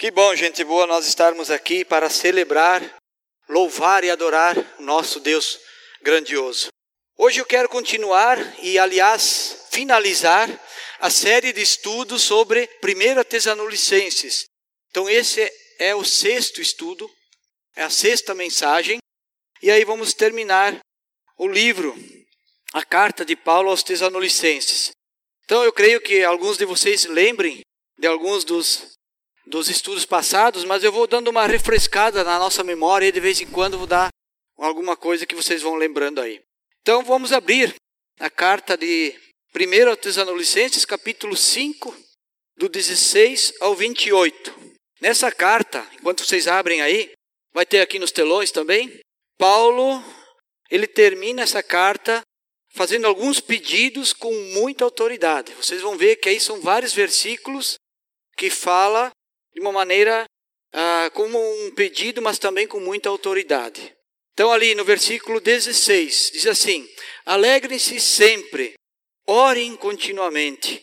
Que 0.00 0.10
bom, 0.10 0.34
gente 0.34 0.64
boa, 0.64 0.86
nós 0.86 1.06
estarmos 1.06 1.50
aqui 1.50 1.84
para 1.84 2.08
celebrar, 2.08 2.82
louvar 3.46 4.02
e 4.02 4.10
adorar 4.10 4.56
o 4.78 4.82
nosso 4.82 5.20
Deus 5.20 5.60
grandioso. 6.00 6.68
Hoje 7.18 7.38
eu 7.38 7.44
quero 7.44 7.68
continuar 7.68 8.38
e, 8.64 8.78
aliás, 8.78 9.66
finalizar 9.70 10.48
a 11.00 11.10
série 11.10 11.52
de 11.52 11.60
estudos 11.60 12.22
sobre 12.22 12.66
1 12.82 13.24
Tessalonicenses. 13.24 14.46
Então, 14.88 15.06
esse 15.06 15.46
é 15.78 15.94
o 15.94 16.02
sexto 16.02 16.62
estudo, 16.62 17.06
é 17.76 17.82
a 17.82 17.90
sexta 17.90 18.34
mensagem, 18.34 19.00
e 19.62 19.70
aí 19.70 19.84
vamos 19.84 20.14
terminar 20.14 20.80
o 21.36 21.46
livro, 21.46 21.94
a 22.72 22.82
carta 22.82 23.22
de 23.22 23.36
Paulo 23.36 23.68
aos 23.68 23.82
Tessalonicenses. 23.82 24.92
Então, 25.44 25.62
eu 25.62 25.74
creio 25.74 26.00
que 26.00 26.24
alguns 26.24 26.56
de 26.56 26.64
vocês 26.64 27.04
lembrem 27.04 27.60
de 27.98 28.06
alguns 28.06 28.44
dos 28.44 28.98
dos 29.50 29.68
estudos 29.68 30.06
passados, 30.06 30.64
mas 30.64 30.84
eu 30.84 30.92
vou 30.92 31.06
dando 31.06 31.28
uma 31.28 31.46
refrescada 31.46 32.22
na 32.22 32.38
nossa 32.38 32.62
memória 32.62 33.06
e 33.06 33.12
de 33.12 33.20
vez 33.20 33.40
em 33.40 33.46
quando 33.46 33.76
vou 33.76 33.86
dar 33.86 34.08
alguma 34.56 34.96
coisa 34.96 35.26
que 35.26 35.34
vocês 35.34 35.60
vão 35.60 35.74
lembrando 35.74 36.20
aí. 36.20 36.40
Então 36.80 37.02
vamos 37.02 37.32
abrir 37.32 37.74
a 38.18 38.30
carta 38.30 38.76
de 38.76 39.14
1 39.54 39.96
Tessalonicenses, 39.96 40.84
capítulo 40.84 41.36
5, 41.36 41.94
do 42.56 42.68
16 42.68 43.54
ao 43.60 43.74
28. 43.74 44.54
Nessa 45.00 45.32
carta, 45.32 45.86
enquanto 45.94 46.24
vocês 46.24 46.46
abrem 46.46 46.80
aí, 46.80 47.10
vai 47.52 47.66
ter 47.66 47.80
aqui 47.80 47.98
nos 47.98 48.12
telões 48.12 48.52
também, 48.52 49.00
Paulo, 49.36 50.02
ele 50.70 50.86
termina 50.86 51.42
essa 51.42 51.62
carta 51.62 52.22
fazendo 52.72 53.06
alguns 53.06 53.40
pedidos 53.40 54.12
com 54.12 54.32
muita 54.52 54.84
autoridade. 54.84 55.52
Vocês 55.54 55.80
vão 55.80 55.96
ver 55.96 56.16
que 56.16 56.28
aí 56.28 56.38
são 56.38 56.60
vários 56.60 56.92
versículos 56.92 57.74
que 58.36 58.48
fala 58.48 59.10
de 59.52 59.60
uma 59.60 59.72
maneira 59.72 60.24
ah, 60.72 61.10
como 61.14 61.38
um 61.38 61.70
pedido, 61.72 62.22
mas 62.22 62.38
também 62.38 62.66
com 62.66 62.80
muita 62.80 63.08
autoridade. 63.08 63.94
Então, 64.32 64.52
ali 64.52 64.74
no 64.74 64.84
versículo 64.84 65.40
16, 65.40 66.30
diz 66.32 66.46
assim: 66.46 66.88
Alegrem-se 67.26 68.00
sempre, 68.00 68.74
orem 69.26 69.76
continuamente, 69.76 70.82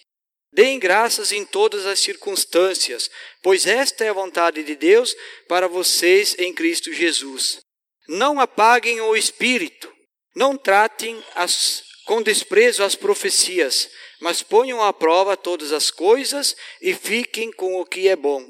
deem 0.52 0.80
graças 0.80 1.32
em 1.32 1.46
todas 1.46 1.86
as 1.86 2.00
circunstâncias, 2.00 3.10
pois 3.42 3.66
esta 3.66 4.04
é 4.04 4.10
a 4.10 4.14
vontade 4.14 4.64
de 4.64 4.76
Deus 4.76 5.16
para 5.48 5.68
vocês 5.68 6.36
em 6.38 6.54
Cristo 6.54 6.94
Jesus. 6.94 7.60
Não 8.08 8.40
apaguem 8.40 9.02
o 9.02 9.16
espírito, 9.16 9.92
não 10.36 10.56
tratem 10.56 11.22
as, 11.36 11.84
com 12.06 12.22
desprezo 12.22 12.84
as 12.84 12.96
profecias, 12.96 13.90
mas 14.20 14.42
ponham 14.42 14.82
à 14.82 14.92
prova 14.92 15.38
todas 15.38 15.72
as 15.72 15.92
coisas 15.92 16.56
e 16.82 16.94
fiquem 16.94 17.52
com 17.52 17.80
o 17.80 17.86
que 17.86 18.08
é 18.08 18.16
bom. 18.16 18.46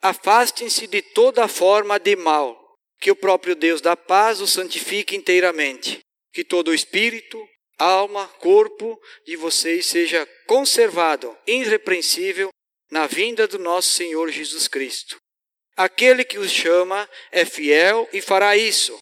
Afastem-se 0.00 0.86
de 0.86 1.02
toda 1.02 1.48
forma 1.48 1.98
de 1.98 2.14
mal, 2.14 2.56
que 3.00 3.10
o 3.10 3.16
próprio 3.16 3.56
Deus 3.56 3.80
da 3.80 3.96
paz 3.96 4.40
os 4.40 4.52
santifique 4.52 5.16
inteiramente, 5.16 6.00
que 6.32 6.44
todo 6.44 6.68
o 6.68 6.74
espírito, 6.74 7.38
alma, 7.78 8.28
corpo 8.38 9.00
de 9.26 9.36
vocês 9.36 9.86
seja 9.86 10.28
conservado 10.46 11.36
irrepreensível 11.46 12.50
na 12.90 13.06
vinda 13.06 13.46
do 13.46 13.58
nosso 13.58 13.90
Senhor 13.90 14.30
Jesus 14.30 14.68
Cristo. 14.68 15.16
Aquele 15.76 16.24
que 16.24 16.38
os 16.38 16.50
chama 16.50 17.08
é 17.30 17.44
fiel 17.44 18.08
e 18.12 18.20
fará 18.20 18.56
isso. 18.56 18.96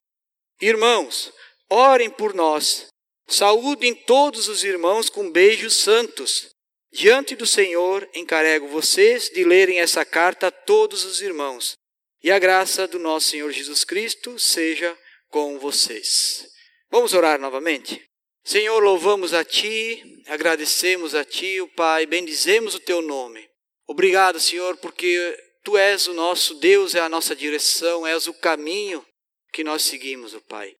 Irmãos, 0.60 1.32
orem 1.70 2.10
por 2.10 2.34
nós 2.34 2.86
Saúdem 3.28 3.94
todos 3.94 4.48
os 4.48 4.62
irmãos 4.62 5.10
com 5.10 5.30
beijos 5.30 5.74
santos. 5.74 6.48
Diante 6.92 7.34
do 7.34 7.46
Senhor, 7.46 8.08
encarrego 8.14 8.68
vocês 8.68 9.28
de 9.28 9.44
lerem 9.44 9.80
essa 9.80 10.04
carta 10.04 10.46
a 10.46 10.50
todos 10.50 11.04
os 11.04 11.20
irmãos. 11.20 11.76
E 12.22 12.30
a 12.30 12.38
graça 12.38 12.86
do 12.86 12.98
nosso 12.98 13.30
Senhor 13.30 13.50
Jesus 13.50 13.84
Cristo 13.84 14.38
seja 14.38 14.96
com 15.28 15.58
vocês. 15.58 16.48
Vamos 16.90 17.12
orar 17.12 17.38
novamente? 17.38 18.02
Senhor, 18.44 18.80
louvamos 18.80 19.34
a 19.34 19.44
Ti, 19.44 20.22
agradecemos 20.28 21.14
a 21.14 21.24
Ti, 21.24 21.60
o 21.60 21.68
Pai, 21.68 22.06
bendizemos 22.06 22.76
o 22.76 22.80
Teu 22.80 23.02
nome. 23.02 23.48
Obrigado, 23.88 24.38
Senhor, 24.38 24.76
porque 24.76 25.36
Tu 25.64 25.76
és 25.76 26.06
o 26.06 26.14
nosso 26.14 26.54
Deus, 26.54 26.94
é 26.94 27.00
a 27.00 27.08
nossa 27.08 27.34
direção, 27.34 28.06
és 28.06 28.28
o 28.28 28.34
caminho 28.34 29.04
que 29.52 29.64
nós 29.64 29.82
seguimos, 29.82 30.32
o 30.32 30.40
Pai. 30.40 30.76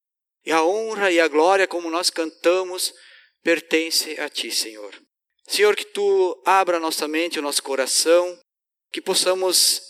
E 0.47 0.51
a 0.53 0.63
honra 0.63 1.11
e 1.11 1.19
a 1.19 1.27
glória, 1.27 1.67
como 1.67 1.89
nós 1.89 2.09
cantamos, 2.09 2.93
pertence 3.43 4.17
a 4.17 4.29
Ti, 4.29 4.49
Senhor. 4.49 4.95
Senhor, 5.45 5.75
que 5.75 5.83
Tu 5.83 6.41
abra 6.45 6.79
nossa 6.79 7.05
mente, 7.05 7.37
o 7.37 7.41
nosso 7.41 7.61
coração, 7.61 8.39
que 8.89 9.01
possamos 9.01 9.81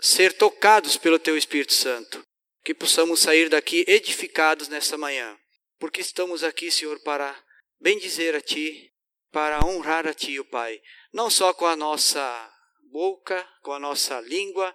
ser 0.00 0.32
tocados 0.34 0.96
pelo 0.96 1.18
Teu 1.18 1.36
Espírito 1.36 1.72
Santo, 1.72 2.22
que 2.62 2.72
possamos 2.72 3.18
sair 3.18 3.48
daqui 3.48 3.84
edificados 3.88 4.68
nessa 4.68 4.96
manhã, 4.96 5.36
porque 5.80 6.00
estamos 6.00 6.44
aqui, 6.44 6.70
Senhor, 6.70 7.00
para 7.02 7.36
bendizer 7.80 8.36
a 8.36 8.40
Ti, 8.40 8.92
para 9.32 9.66
honrar 9.66 10.06
a 10.06 10.14
Ti, 10.14 10.38
o 10.38 10.44
Pai, 10.44 10.80
não 11.12 11.28
só 11.28 11.52
com 11.52 11.66
a 11.66 11.74
nossa 11.74 12.54
boca, 12.92 13.44
com 13.64 13.72
a 13.72 13.80
nossa 13.80 14.20
língua, 14.20 14.72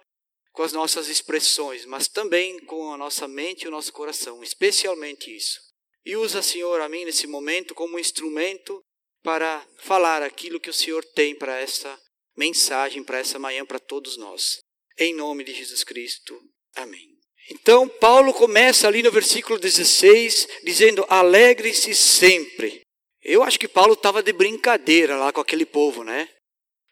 com 0.52 0.62
as 0.62 0.72
nossas 0.72 1.08
expressões, 1.08 1.84
mas 1.86 2.08
também 2.08 2.58
com 2.64 2.92
a 2.92 2.96
nossa 2.96 3.28
mente 3.28 3.64
e 3.64 3.68
o 3.68 3.70
nosso 3.70 3.92
coração, 3.92 4.42
especialmente 4.42 5.34
isso. 5.34 5.60
E 6.04 6.16
usa, 6.16 6.42
Senhor, 6.42 6.80
a 6.80 6.88
mim 6.88 7.04
nesse 7.04 7.26
momento 7.26 7.74
como 7.74 7.98
instrumento 7.98 8.80
para 9.22 9.64
falar 9.78 10.22
aquilo 10.22 10.60
que 10.60 10.70
o 10.70 10.74
Senhor 10.74 11.04
tem 11.14 11.34
para 11.34 11.58
essa 11.58 11.98
mensagem, 12.36 13.04
para 13.04 13.18
essa 13.18 13.38
manhã, 13.38 13.64
para 13.64 13.78
todos 13.78 14.16
nós. 14.16 14.58
Em 14.98 15.14
nome 15.14 15.44
de 15.44 15.54
Jesus 15.54 15.84
Cristo. 15.84 16.40
Amém. 16.74 17.10
Então, 17.50 17.88
Paulo 17.88 18.32
começa 18.32 18.86
ali 18.86 19.02
no 19.02 19.10
versículo 19.10 19.58
16, 19.58 20.46
dizendo: 20.64 21.04
Alegre-se 21.08 21.94
sempre. 21.94 22.82
Eu 23.22 23.42
acho 23.42 23.58
que 23.58 23.68
Paulo 23.68 23.94
estava 23.94 24.22
de 24.22 24.32
brincadeira 24.32 25.16
lá 25.16 25.32
com 25.32 25.40
aquele 25.40 25.66
povo, 25.66 26.04
né? 26.04 26.28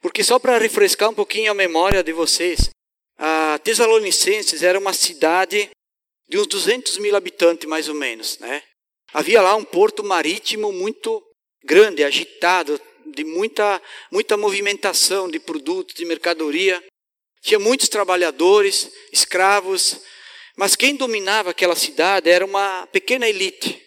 Porque 0.00 0.22
só 0.22 0.38
para 0.38 0.58
refrescar 0.58 1.10
um 1.10 1.14
pouquinho 1.14 1.50
a 1.50 1.54
memória 1.54 2.02
de 2.02 2.12
vocês, 2.12 2.70
a 3.18 3.58
Tesalonicenses 3.58 4.62
era 4.62 4.78
uma 4.78 4.92
cidade 4.92 5.68
de 6.28 6.38
uns 6.38 6.46
200 6.46 6.98
mil 6.98 7.16
habitantes, 7.16 7.68
mais 7.68 7.88
ou 7.88 7.94
menos. 7.94 8.38
Né? 8.38 8.62
Havia 9.12 9.42
lá 9.42 9.56
um 9.56 9.64
porto 9.64 10.04
marítimo 10.04 10.70
muito 10.70 11.22
grande, 11.64 12.04
agitado, 12.04 12.80
de 13.06 13.24
muita, 13.24 13.82
muita 14.12 14.36
movimentação 14.36 15.28
de 15.28 15.40
produtos, 15.40 15.94
de 15.94 16.04
mercadoria. 16.04 16.82
Tinha 17.42 17.58
muitos 17.58 17.88
trabalhadores, 17.88 18.90
escravos, 19.12 20.00
mas 20.56 20.76
quem 20.76 20.94
dominava 20.94 21.50
aquela 21.50 21.74
cidade 21.74 22.30
era 22.30 22.44
uma 22.44 22.86
pequena 22.88 23.28
elite. 23.28 23.82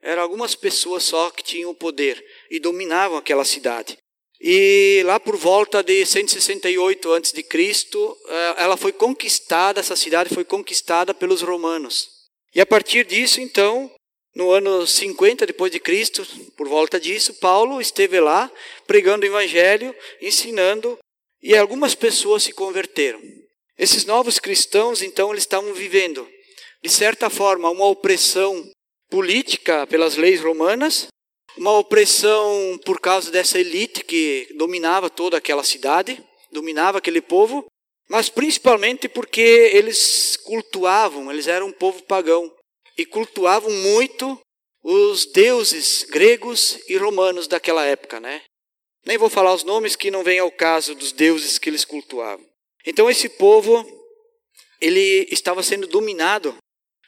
Eram 0.00 0.22
algumas 0.22 0.54
pessoas 0.54 1.02
só 1.02 1.30
que 1.30 1.42
tinham 1.42 1.70
o 1.70 1.74
poder 1.74 2.24
e 2.50 2.60
dominavam 2.60 3.18
aquela 3.18 3.44
cidade. 3.44 3.98
E 4.40 5.02
lá 5.04 5.18
por 5.18 5.36
volta 5.36 5.82
de 5.82 6.06
168 6.06 7.12
a.C., 7.12 7.44
eh, 7.44 8.54
ela 8.56 8.76
foi 8.76 8.92
conquistada, 8.92 9.80
essa 9.80 9.96
cidade 9.96 10.32
foi 10.32 10.44
conquistada 10.44 11.12
pelos 11.12 11.42
romanos. 11.42 12.08
E 12.54 12.60
a 12.60 12.66
partir 12.66 13.04
disso, 13.04 13.40
então, 13.40 13.90
no 14.34 14.52
ano 14.52 14.86
50 14.86 15.44
depois 15.44 15.72
de 15.72 15.80
Cristo, 15.80 16.24
por 16.56 16.68
volta 16.68 17.00
disso, 17.00 17.34
Paulo 17.34 17.80
esteve 17.80 18.20
lá 18.20 18.50
pregando 18.86 19.24
o 19.24 19.28
evangelho, 19.28 19.94
ensinando, 20.22 20.96
e 21.42 21.56
algumas 21.56 21.96
pessoas 21.96 22.44
se 22.44 22.52
converteram. 22.52 23.20
Esses 23.76 24.04
novos 24.04 24.38
cristãos, 24.38 25.02
então, 25.02 25.30
eles 25.30 25.42
estavam 25.42 25.74
vivendo, 25.74 26.28
de 26.82 26.88
certa 26.88 27.28
forma, 27.28 27.70
uma 27.70 27.86
opressão 27.86 28.70
política 29.10 29.86
pelas 29.86 30.16
leis 30.16 30.40
romanas, 30.40 31.08
uma 31.58 31.76
opressão 31.76 32.78
por 32.84 33.00
causa 33.00 33.30
dessa 33.30 33.58
elite 33.58 34.04
que 34.04 34.48
dominava 34.56 35.10
toda 35.10 35.36
aquela 35.36 35.64
cidade, 35.64 36.22
dominava 36.52 36.98
aquele 36.98 37.20
povo, 37.20 37.66
mas 38.08 38.28
principalmente 38.28 39.08
porque 39.08 39.70
eles 39.72 40.36
cultuavam, 40.44 41.30
eles 41.30 41.46
eram 41.46 41.66
um 41.66 41.72
povo 41.72 42.02
pagão 42.04 42.50
e 42.96 43.04
cultuavam 43.04 43.70
muito 43.70 44.40
os 44.82 45.26
deuses 45.26 46.04
gregos 46.08 46.78
e 46.88 46.96
romanos 46.96 47.46
daquela 47.46 47.84
época, 47.84 48.18
né? 48.18 48.42
Nem 49.04 49.18
vou 49.18 49.28
falar 49.28 49.52
os 49.52 49.64
nomes 49.64 49.96
que 49.96 50.10
não 50.10 50.24
vêm 50.24 50.38
ao 50.38 50.50
caso 50.50 50.94
dos 50.94 51.12
deuses 51.12 51.58
que 51.58 51.68
eles 51.68 51.84
cultuavam. 51.84 52.46
Então 52.86 53.10
esse 53.10 53.28
povo 53.28 53.84
ele 54.80 55.28
estava 55.30 55.62
sendo 55.62 55.86
dominado 55.86 56.56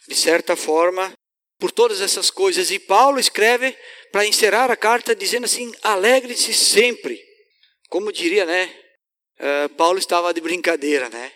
de 0.08 0.14
certa 0.14 0.56
forma 0.56 1.12
por 1.58 1.70
todas 1.70 2.00
essas 2.00 2.30
coisas 2.30 2.70
e 2.70 2.78
Paulo 2.78 3.20
escreve 3.20 3.76
para 4.12 4.26
encerrar 4.26 4.70
a 4.70 4.76
carta 4.76 5.14
dizendo 5.14 5.44
assim: 5.44 5.72
alegre-se 5.82 6.52
sempre. 6.52 7.20
Como 7.88 8.12
diria, 8.12 8.44
né? 8.44 8.74
Uh, 9.38 9.68
Paulo 9.70 9.98
estava 9.98 10.32
de 10.34 10.40
brincadeira, 10.40 11.08
né? 11.08 11.32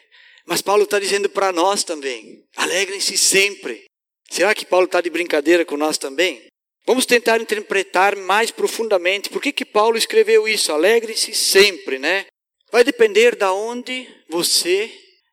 Mas 0.47 0.61
Paulo 0.61 0.85
está 0.85 0.99
dizendo 0.99 1.29
para 1.29 1.53
nós 1.53 1.85
também: 1.85 2.45
alegrem-se 2.57 3.17
sempre. 3.17 3.85
Será 4.31 4.55
que 4.55 4.67
Paulo 4.67 4.87
está 4.87 5.01
de 5.01 5.11
brincadeira 5.11 5.65
com 5.65 5.77
nós 5.77 5.99
também? 5.99 6.47
Vamos 6.87 7.07
tentar 7.07 7.41
interpretar 7.41 8.15
mais 8.15 8.51
profundamente 8.51 9.31
por 9.31 9.41
que, 9.41 9.53
que 9.53 9.65
Paulo 9.65 9.97
escreveu 9.97 10.47
isso. 10.47 10.71
Alegre-se 10.73 11.35
sempre, 11.35 11.99
né? 11.99 12.27
Vai 12.71 12.85
depender 12.85 13.37
da 13.37 13.53
onde 13.53 14.07
você 14.29 14.91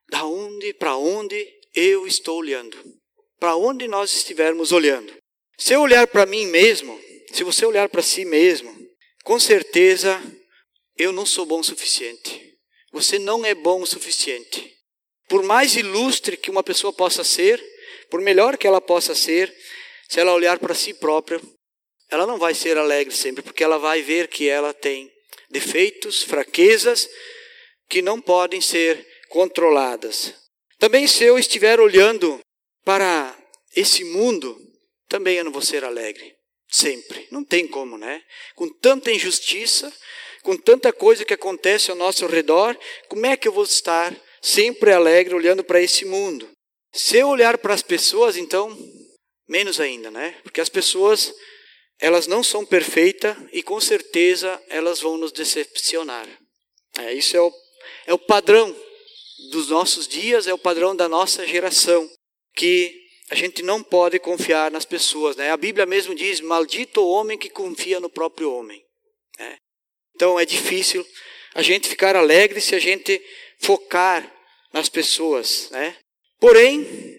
Da 0.09 0.25
onde, 0.25 0.73
para 0.73 0.97
onde 0.97 1.47
eu 1.73 2.05
estou 2.05 2.39
olhando? 2.39 2.77
Para 3.39 3.55
onde 3.55 3.87
nós 3.87 4.13
estivermos 4.13 4.73
olhando? 4.73 5.13
Se 5.57 5.73
eu 5.73 5.81
olhar 5.81 6.05
para 6.05 6.25
mim 6.25 6.47
mesmo, 6.47 6.99
se 7.31 7.43
você 7.43 7.65
olhar 7.65 7.89
para 7.89 8.01
si 8.01 8.25
mesmo, 8.25 8.75
com 9.23 9.39
certeza 9.39 10.21
eu 10.97 11.11
não 11.11 11.25
sou 11.25 11.45
bom 11.45 11.59
o 11.59 11.63
suficiente. 11.63 12.57
Você 12.91 13.17
não 13.17 13.45
é 13.45 13.55
bom 13.55 13.81
o 13.81 13.87
suficiente. 13.87 14.75
Por 15.27 15.43
mais 15.43 15.75
ilustre 15.75 16.35
que 16.35 16.51
uma 16.51 16.63
pessoa 16.63 16.91
possa 16.91 17.23
ser, 17.23 17.63
por 18.09 18.19
melhor 18.21 18.57
que 18.57 18.67
ela 18.67 18.81
possa 18.81 19.15
ser, 19.15 19.53
se 20.09 20.19
ela 20.19 20.33
olhar 20.33 20.59
para 20.59 20.75
si 20.75 20.93
própria, 20.93 21.41
ela 22.09 22.27
não 22.27 22.37
vai 22.37 22.53
ser 22.53 22.77
alegre 22.77 23.15
sempre, 23.15 23.41
porque 23.41 23.63
ela 23.63 23.77
vai 23.77 24.01
ver 24.01 24.27
que 24.27 24.49
ela 24.49 24.73
tem 24.73 25.09
defeitos, 25.49 26.23
fraquezas 26.23 27.09
que 27.87 28.01
não 28.01 28.19
podem 28.19 28.59
ser 28.59 29.07
controladas. 29.29 30.33
Também 30.77 31.07
se 31.07 31.23
eu 31.23 31.39
estiver 31.39 31.79
olhando 31.79 32.39
para 32.83 33.37
esse 33.75 34.03
mundo, 34.03 34.57
também 35.07 35.37
eu 35.37 35.45
não 35.45 35.51
vou 35.51 35.61
ser 35.61 35.85
alegre. 35.85 36.35
Sempre. 36.71 37.27
Não 37.29 37.43
tem 37.43 37.67
como, 37.67 37.97
né? 37.97 38.23
Com 38.55 38.69
tanta 38.69 39.11
injustiça, 39.11 39.93
com 40.41 40.55
tanta 40.55 40.93
coisa 40.93 41.25
que 41.25 41.33
acontece 41.33 41.91
ao 41.91 41.97
nosso 41.97 42.25
redor, 42.25 42.77
como 43.09 43.25
é 43.25 43.35
que 43.35 43.47
eu 43.47 43.51
vou 43.51 43.65
estar 43.65 44.15
sempre 44.41 44.93
alegre 44.93 45.35
olhando 45.35 45.63
para 45.65 45.81
esse 45.81 46.05
mundo? 46.05 46.49
Se 46.93 47.17
eu 47.17 47.27
olhar 47.27 47.57
para 47.57 47.73
as 47.73 47.81
pessoas, 47.81 48.37
então, 48.37 48.75
menos 49.47 49.81
ainda, 49.81 50.09
né? 50.09 50.37
Porque 50.43 50.61
as 50.61 50.69
pessoas, 50.69 51.33
elas 51.99 52.25
não 52.25 52.41
são 52.41 52.65
perfeitas 52.65 53.35
e 53.51 53.61
com 53.61 53.79
certeza 53.81 54.61
elas 54.69 55.01
vão 55.01 55.17
nos 55.17 55.33
decepcionar. 55.33 56.27
É, 56.97 57.13
isso 57.13 57.35
é 57.35 57.41
o, 57.41 57.53
é 58.07 58.13
o 58.13 58.19
padrão 58.19 58.73
dos 59.51 59.69
nossos 59.69 60.07
dias, 60.07 60.47
é 60.47 60.53
o 60.53 60.57
padrão 60.57 60.95
da 60.95 61.09
nossa 61.09 61.45
geração, 61.45 62.09
que 62.55 63.00
a 63.31 63.35
gente 63.35 63.63
não 63.63 63.81
pode 63.81 64.19
confiar 64.19 64.69
nas 64.69 64.83
pessoas. 64.83 65.37
Né? 65.37 65.51
A 65.51 65.57
Bíblia 65.57 65.85
mesmo 65.85 66.13
diz: 66.13 66.41
Maldito 66.41 66.99
o 66.99 67.09
homem 67.09 67.37
que 67.37 67.49
confia 67.49 67.97
no 67.97 68.09
próprio 68.09 68.51
homem. 68.51 68.83
Né? 69.39 69.57
Então 70.13 70.37
é 70.37 70.45
difícil 70.45 71.07
a 71.55 71.61
gente 71.61 71.87
ficar 71.87 72.13
alegre 72.17 72.59
se 72.59 72.75
a 72.75 72.79
gente 72.79 73.21
focar 73.57 74.29
nas 74.73 74.89
pessoas. 74.89 75.69
Né? 75.71 75.95
Porém, 76.41 77.17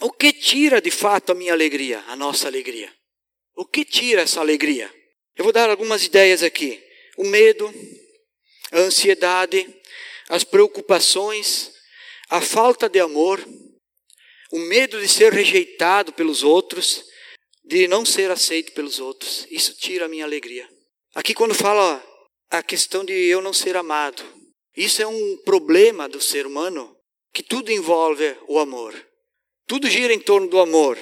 o 0.00 0.10
que 0.10 0.32
tira 0.32 0.80
de 0.80 0.90
fato 0.90 1.32
a 1.32 1.34
minha 1.34 1.52
alegria, 1.52 2.02
a 2.08 2.16
nossa 2.16 2.48
alegria? 2.48 2.90
O 3.54 3.66
que 3.66 3.84
tira 3.84 4.22
essa 4.22 4.40
alegria? 4.40 4.90
Eu 5.36 5.44
vou 5.44 5.52
dar 5.52 5.68
algumas 5.68 6.06
ideias 6.06 6.42
aqui: 6.42 6.82
o 7.18 7.24
medo, 7.24 7.70
a 8.72 8.78
ansiedade, 8.78 9.68
as 10.30 10.42
preocupações, 10.42 11.70
a 12.30 12.40
falta 12.40 12.88
de 12.88 12.98
amor, 12.98 13.46
o 14.52 14.58
medo 14.58 15.00
de 15.00 15.08
ser 15.08 15.32
rejeitado 15.32 16.12
pelos 16.12 16.42
outros, 16.42 17.04
de 17.64 17.86
não 17.86 18.04
ser 18.04 18.30
aceito 18.30 18.72
pelos 18.72 18.98
outros. 18.98 19.46
Isso 19.50 19.74
tira 19.74 20.06
a 20.06 20.08
minha 20.08 20.24
alegria. 20.24 20.68
Aqui, 21.14 21.34
quando 21.34 21.54
fala 21.54 22.04
a 22.50 22.62
questão 22.62 23.04
de 23.04 23.12
eu 23.12 23.40
não 23.40 23.52
ser 23.52 23.76
amado, 23.76 24.22
isso 24.76 25.02
é 25.02 25.06
um 25.06 25.36
problema 25.44 26.08
do 26.08 26.20
ser 26.20 26.46
humano 26.46 26.96
que 27.32 27.42
tudo 27.42 27.70
envolve 27.70 28.36
o 28.48 28.58
amor. 28.58 28.94
Tudo 29.66 29.88
gira 29.88 30.12
em 30.12 30.18
torno 30.18 30.48
do 30.48 30.58
amor. 30.58 30.98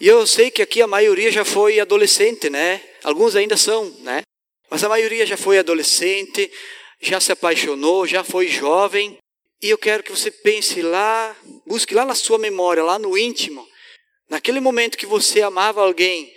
E 0.00 0.06
eu 0.06 0.26
sei 0.26 0.50
que 0.50 0.62
aqui 0.62 0.82
a 0.82 0.86
maioria 0.86 1.30
já 1.30 1.44
foi 1.44 1.80
adolescente, 1.80 2.48
né? 2.50 2.82
Alguns 3.02 3.34
ainda 3.34 3.56
são, 3.56 3.90
né? 4.00 4.22
Mas 4.70 4.84
a 4.84 4.88
maioria 4.88 5.24
já 5.24 5.36
foi 5.36 5.58
adolescente, 5.58 6.50
já 7.00 7.20
se 7.20 7.32
apaixonou, 7.32 8.06
já 8.06 8.22
foi 8.22 8.48
jovem, 8.48 9.16
e 9.60 9.70
eu 9.70 9.78
quero 9.78 10.02
que 10.02 10.10
você 10.10 10.30
pense 10.30 10.80
lá, 10.82 11.36
busque 11.66 11.94
lá 11.94 12.04
na 12.04 12.14
sua 12.14 12.38
memória, 12.38 12.82
lá 12.82 12.98
no 12.98 13.16
íntimo, 13.16 13.66
naquele 14.28 14.60
momento 14.60 14.98
que 14.98 15.06
você 15.06 15.42
amava 15.42 15.82
alguém 15.82 16.32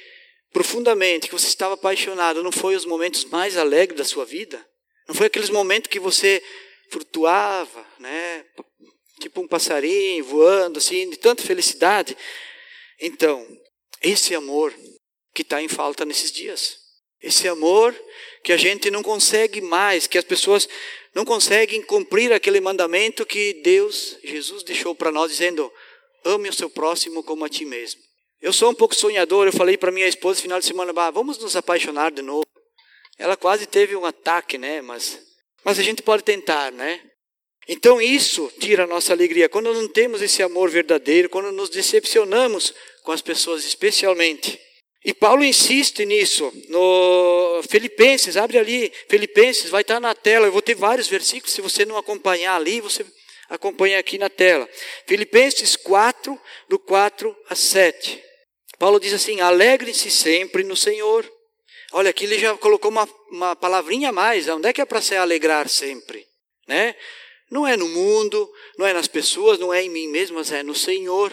profundamente, 0.52 1.28
que 1.28 1.34
você 1.34 1.48
estava 1.48 1.76
apaixonado, 1.76 2.44
não 2.44 2.52
foi 2.52 2.76
os 2.76 2.86
momentos 2.86 3.26
mais 3.26 3.58
alegres 3.58 3.98
da 3.98 4.04
sua 4.04 4.26
vida? 4.26 4.66
Não 5.08 5.16
foi 5.16 5.28
aqueles 5.28 5.50
momentos 5.50 5.90
que 5.90 6.00
você 6.00 6.44
flutuava, 6.90 7.86
né? 8.00 8.46
Tipo 9.20 9.42
um 9.42 9.48
passarinho 9.48 10.24
voando, 10.26 10.80
assim, 10.80 11.10
de 11.10 11.18
tanta 11.18 11.44
felicidade. 11.44 12.18
Então, 13.00 13.48
esse 14.02 14.34
amor 14.36 14.74
que 15.34 15.42
está 15.42 15.62
em 15.62 15.68
falta 15.68 16.06
nesses 16.06 16.32
dias. 16.32 16.78
Esse 17.22 17.48
amor 17.48 17.96
que 18.44 18.52
a 18.52 18.58
gente 18.58 18.90
não 18.90 19.04
consegue 19.04 19.62
mais, 19.62 20.08
que 20.08 20.18
as 20.18 20.24
pessoas 20.24 20.68
não 21.14 21.26
conseguem 21.26 21.82
cumprir 21.82 22.32
aquele 22.34 22.60
mandamento 22.60 23.26
que 23.26 23.54
Deus, 23.64 24.18
Jesus, 24.24 24.64
deixou 24.64 24.96
para 24.96 25.12
nós, 25.12 25.32
dizendo: 25.32 25.72
ame 26.24 26.50
o 26.50 26.54
seu 26.54 26.70
próximo 26.70 27.24
como 27.24 27.46
a 27.46 27.50
ti 27.50 27.66
mesmo. 27.66 28.02
Eu 28.42 28.52
sou 28.52 28.72
um 28.72 28.74
pouco 28.74 28.96
sonhador, 28.96 29.46
eu 29.46 29.54
falei 29.54 29.78
para 29.78 29.92
minha 29.92 30.08
esposa 30.08 30.40
no 30.40 30.44
final 30.44 30.60
de 30.60 30.66
semana, 30.66 30.92
vamos 31.12 31.38
nos 31.38 31.56
apaixonar 31.56 32.12
de 32.12 32.22
novo. 32.22 32.46
Ela 33.18 33.38
quase 33.38 33.68
teve 33.68 33.96
um 33.96 34.06
ataque, 34.06 34.58
né? 34.58 34.82
Mas, 34.82 35.20
mas 35.64 35.78
a 35.78 35.84
gente 35.84 36.02
pode 36.02 36.24
tentar, 36.24 36.72
né? 36.72 37.00
Então 37.68 38.02
isso 38.02 38.52
tira 38.60 38.86
a 38.86 38.88
nossa 38.88 39.14
alegria. 39.14 39.48
Quando 39.48 39.72
não 39.72 39.88
temos 39.88 40.22
esse 40.22 40.42
amor 40.42 40.70
verdadeiro, 40.72 41.30
quando 41.30 41.52
nos 41.52 41.70
decepcionamos 41.70 42.74
com 43.04 43.12
as 43.12 43.22
pessoas, 43.22 43.64
especialmente. 43.64 44.60
E 45.04 45.14
Paulo 45.14 45.44
insiste 45.44 46.06
nisso, 46.06 46.52
no 46.70 47.62
Filipenses, 47.68 48.38
abre 48.38 48.60
ali, 48.60 48.94
Filipenses, 49.10 49.70
vai 49.70 49.82
estar 49.82 50.00
na 50.00 50.14
tela, 50.14 50.46
eu 50.46 50.52
vou 50.52 50.62
ter 50.62 50.76
vários 50.76 51.08
versículos, 51.08 51.54
se 51.54 51.62
você 51.62 51.86
não 51.86 51.98
acompanhar 51.98 52.56
ali, 52.56 52.80
você 52.80 53.04
acompanha 53.50 53.98
aqui 53.98 54.20
na 54.20 54.30
tela. 54.30 54.70
Filipenses 55.08 55.76
4, 55.76 56.40
do 56.70 56.78
4 56.78 57.36
a 57.50 57.56
7. 57.56 58.24
Paulo 58.78 59.00
diz 59.00 59.14
assim: 59.14 59.42
alegre-se 59.42 60.12
sempre 60.12 60.64
no 60.64 60.76
Senhor. 60.76 61.30
Olha, 61.94 62.12
aqui 62.12 62.24
ele 62.24 62.40
já 62.40 62.56
colocou 62.58 62.92
uma, 62.92 63.10
uma 63.32 63.56
palavrinha 63.56 64.10
a 64.10 64.14
mais, 64.14 64.48
onde 64.48 64.70
é 64.70 64.74
que 64.74 64.82
é 64.82 64.86
para 64.86 65.02
se 65.02 65.16
alegrar 65.16 65.68
sempre? 65.68 66.26
Né? 66.68 66.96
Não 67.50 67.68
é 67.68 67.76
no 67.76 67.90
mundo, 67.90 68.50
não 68.78 68.86
é 68.86 68.94
nas 68.94 69.08
pessoas, 69.08 69.60
não 69.60 69.74
é 69.74 69.84
em 69.84 69.90
mim 69.90 70.08
mesmo, 70.08 70.38
mas 70.38 70.52
é 70.52 70.64
no 70.64 70.76
Senhor. 70.76 71.32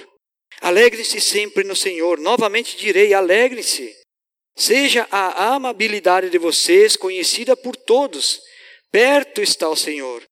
Alegre-se 0.60 1.20
sempre 1.20 1.64
no 1.64 1.76
Senhor. 1.76 2.18
Novamente 2.18 2.76
direi: 2.76 3.14
alegre-se. 3.14 3.94
Seja 4.56 5.06
a 5.10 5.54
amabilidade 5.54 6.30
de 6.30 6.38
vocês 6.38 6.96
conhecida 6.96 7.56
por 7.56 7.76
todos. 7.76 8.40
Perto 8.90 9.40
está 9.40 9.68
o 9.68 9.76
Senhor. 9.76 10.22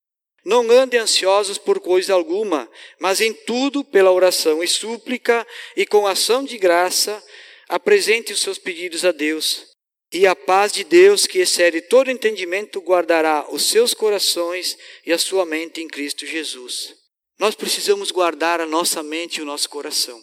Não 0.44 0.70
andem 0.70 1.00
ansiosos 1.00 1.58
por 1.58 1.80
coisa 1.80 2.14
alguma, 2.14 2.70
mas 3.00 3.20
em 3.20 3.32
tudo, 3.32 3.84
pela 3.84 4.12
oração 4.12 4.62
e 4.62 4.68
súplica 4.68 5.46
e 5.76 5.84
com 5.84 6.06
ação 6.06 6.44
de 6.44 6.56
graça, 6.56 7.22
apresente 7.68 8.32
os 8.32 8.40
seus 8.40 8.58
pedidos 8.58 9.04
a 9.04 9.12
Deus. 9.12 9.66
E 10.12 10.26
a 10.26 10.36
paz 10.36 10.72
de 10.72 10.84
Deus, 10.84 11.26
que 11.26 11.40
excede 11.40 11.80
todo 11.80 12.10
entendimento, 12.10 12.80
guardará 12.80 13.46
os 13.50 13.64
seus 13.68 13.92
corações 13.92 14.78
e 15.04 15.12
a 15.12 15.18
sua 15.18 15.44
mente 15.44 15.80
em 15.80 15.88
Cristo 15.88 16.24
Jesus. 16.24 16.94
Nós 17.38 17.54
precisamos 17.54 18.10
guardar 18.10 18.60
a 18.60 18.66
nossa 18.66 19.02
mente 19.02 19.38
e 19.38 19.42
o 19.42 19.46
nosso 19.46 19.68
coração. 19.68 20.20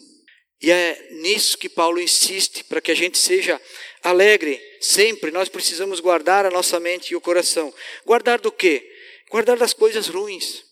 E 0.62 0.72
é 0.72 1.10
nisso 1.12 1.58
que 1.58 1.68
Paulo 1.68 2.00
insiste, 2.00 2.64
para 2.64 2.80
que 2.80 2.92
a 2.92 2.96
gente 2.96 3.18
seja 3.18 3.62
alegre 4.02 4.62
sempre. 4.80 5.30
Nós 5.30 5.50
precisamos 5.50 6.00
guardar 6.00 6.46
a 6.46 6.50
nossa 6.50 6.80
mente 6.80 7.12
e 7.12 7.16
o 7.16 7.22
coração. 7.22 7.74
Guardar 8.06 8.40
do 8.40 8.52
quê? 8.52 8.90
Guardar 9.30 9.58
das 9.58 9.74
coisas 9.74 10.08
ruins. 10.08 10.64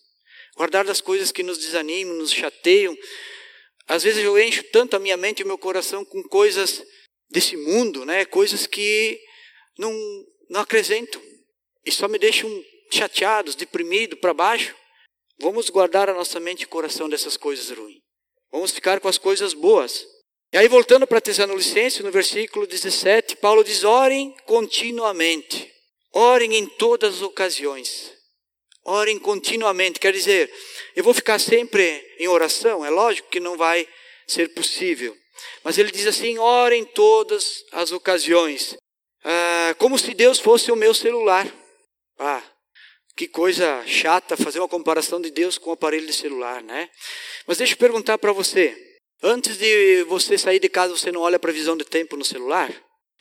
Guardar 0.55 0.85
das 0.85 1.01
coisas 1.01 1.31
que 1.31 1.43
nos 1.43 1.57
desanimam, 1.57 2.15
nos 2.15 2.31
chateiam. 2.31 2.97
Às 3.87 4.03
vezes 4.03 4.23
eu 4.23 4.39
encho 4.39 4.63
tanto 4.71 4.95
a 4.95 4.99
minha 4.99 5.17
mente 5.17 5.41
e 5.41 5.43
o 5.43 5.47
meu 5.47 5.57
coração 5.57 6.05
com 6.05 6.23
coisas 6.23 6.81
desse 7.29 7.57
mundo, 7.57 8.05
né? 8.05 8.25
Coisas 8.25 8.65
que 8.65 9.19
não, 9.77 9.93
não 10.49 10.61
acrescentam 10.61 11.21
e 11.85 11.91
só 11.91 12.07
me 12.07 12.17
deixam 12.17 12.49
chateados, 12.89 13.55
deprimido, 13.55 14.15
para 14.17 14.33
baixo. 14.33 14.75
Vamos 15.41 15.71
guardar 15.71 16.07
a 16.07 16.13
nossa 16.13 16.39
mente 16.39 16.61
e 16.61 16.67
coração 16.67 17.09
dessas 17.09 17.35
coisas 17.35 17.75
ruins. 17.75 17.99
Vamos 18.51 18.71
ficar 18.71 18.99
com 18.99 19.07
as 19.07 19.17
coisas 19.17 19.55
boas. 19.55 20.05
E 20.53 20.57
aí, 20.57 20.67
voltando 20.67 21.07
para 21.07 21.19
Tessalonicenses, 21.19 22.01
no 22.01 22.11
versículo 22.11 22.67
17, 22.67 23.37
Paulo 23.37 23.63
diz: 23.63 23.83
orem 23.83 24.35
continuamente, 24.45 25.71
orem 26.13 26.55
em 26.55 26.67
todas 26.67 27.15
as 27.15 27.21
ocasiões, 27.23 28.13
orem 28.85 29.17
continuamente. 29.17 29.99
Quer 29.99 30.13
dizer, 30.13 30.51
eu 30.95 31.03
vou 31.03 31.13
ficar 31.13 31.39
sempre 31.39 32.05
em 32.19 32.27
oração? 32.27 32.85
É 32.85 32.89
lógico 32.91 33.29
que 33.29 33.39
não 33.39 33.57
vai 33.57 33.87
ser 34.27 34.53
possível. 34.53 35.17
Mas 35.63 35.79
ele 35.79 35.91
diz 35.91 36.05
assim: 36.05 36.37
orem 36.37 36.83
em 36.83 36.85
todas 36.85 37.63
as 37.71 37.91
ocasiões, 37.91 38.75
ah, 39.23 39.75
como 39.79 39.97
se 39.97 40.13
Deus 40.13 40.39
fosse 40.39 40.71
o 40.71 40.75
meu 40.75 40.93
celular. 40.93 41.51
Ah, 42.19 42.43
que 43.15 43.27
coisa 43.27 43.85
chata 43.85 44.37
fazer 44.37 44.59
uma 44.59 44.67
comparação 44.67 45.21
de 45.21 45.31
Deus 45.31 45.57
com 45.57 45.69
o 45.69 45.73
aparelho 45.73 46.07
de 46.07 46.13
celular, 46.13 46.63
né? 46.63 46.89
Mas 47.45 47.57
deixa 47.57 47.73
eu 47.73 47.77
perguntar 47.77 48.17
para 48.17 48.31
você. 48.31 48.77
Antes 49.21 49.57
de 49.57 50.03
você 50.05 50.37
sair 50.37 50.59
de 50.59 50.69
casa, 50.69 50.95
você 50.95 51.11
não 51.11 51.21
olha 51.21 51.35
a 51.35 51.39
previsão 51.39 51.77
de 51.77 51.85
tempo 51.85 52.17
no 52.17 52.25
celular? 52.25 52.73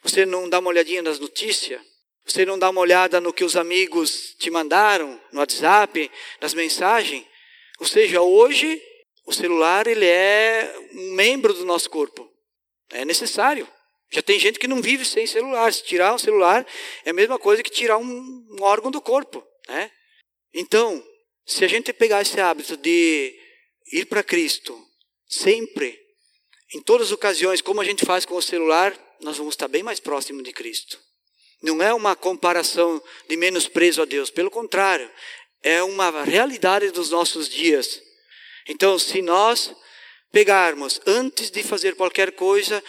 Você 0.03 0.25
não 0.25 0.49
dá 0.49 0.59
uma 0.59 0.71
olhadinha 0.71 1.03
nas 1.03 1.19
notícias? 1.19 1.81
Você 2.25 2.47
não 2.47 2.59
dá 2.59 2.71
uma 2.71 2.81
olhada 2.81 3.21
no 3.21 3.33
que 3.33 3.45
os 3.45 3.57
amigos 3.57 4.35
te 4.39 4.51
mandaram 4.51 5.21
no 5.33 5.41
WhatsApp, 5.41 6.11
nas 6.41 6.55
mensagens? 6.55 7.25
Ou 7.79 7.87
seja, 7.87 8.21
hoje 8.21 8.81
o 9.27 9.33
celular 9.33 9.87
ele 9.87 10.07
é 10.07 10.75
um 10.95 11.15
membro 11.15 11.53
do 11.53 11.65
nosso 11.65 11.91
corpo. 11.91 12.29
É 12.91 13.05
necessário. 13.05 13.69
Já 14.11 14.23
tem 14.23 14.39
gente 14.39 14.59
que 14.59 14.67
não 14.67 14.81
vive 14.81 15.05
sem 15.05 15.27
celular. 15.27 15.73
Se 15.73 15.85
tirar 15.85 16.15
o 16.15 16.19
celular 16.19 16.67
é 17.05 17.11
a 17.11 17.15
mesma 17.15 17.39
coisa 17.39 17.63
que 17.63 17.71
tirar 17.71 17.99
um, 17.99 18.47
um 18.59 18.63
órgão 18.63 18.91
do 18.91 19.01
corpo. 19.01 19.45
Né? 19.71 19.89
Então, 20.53 21.01
se 21.47 21.65
a 21.65 21.69
gente 21.69 21.93
pegar 21.93 22.23
esse 22.23 22.41
hábito 22.41 22.77
de 22.77 23.39
ir 23.93 24.05
para 24.07 24.21
Cristo 24.21 24.77
sempre, 25.29 25.97
em 26.75 26.83
todas 26.83 27.07
as 27.07 27.13
ocasiões, 27.13 27.61
como 27.61 27.81
a 27.81 27.85
gente 27.85 28.05
faz 28.05 28.25
com 28.25 28.35
o 28.35 28.43
celular, 28.43 28.93
nós 29.21 29.37
vamos 29.37 29.55
estar 29.55 29.69
bem 29.69 29.85
mais 29.85 30.01
próximo 30.01 30.43
de 30.43 30.53
Cristo. 30.53 30.99
Não 31.63 31.81
é 31.81 31.95
uma 31.95 32.17
comparação 32.17 33.01
de 33.29 33.37
menosprezo 33.37 34.03
a 34.03 34.05
Deus, 34.05 34.29
pelo 34.29 34.51
contrário, 34.51 35.09
é 35.63 35.81
uma 35.85 36.25
realidade 36.25 36.91
dos 36.91 37.11
nossos 37.11 37.49
dias. 37.49 38.03
Então, 38.69 38.99
se 38.99 39.23
nós 39.23 39.73
pegarmos 40.33 41.01
antes 41.07 41.49
de 41.49 41.63
fazer 41.63 41.95
qualquer 41.95 42.33
coisa 42.33 42.83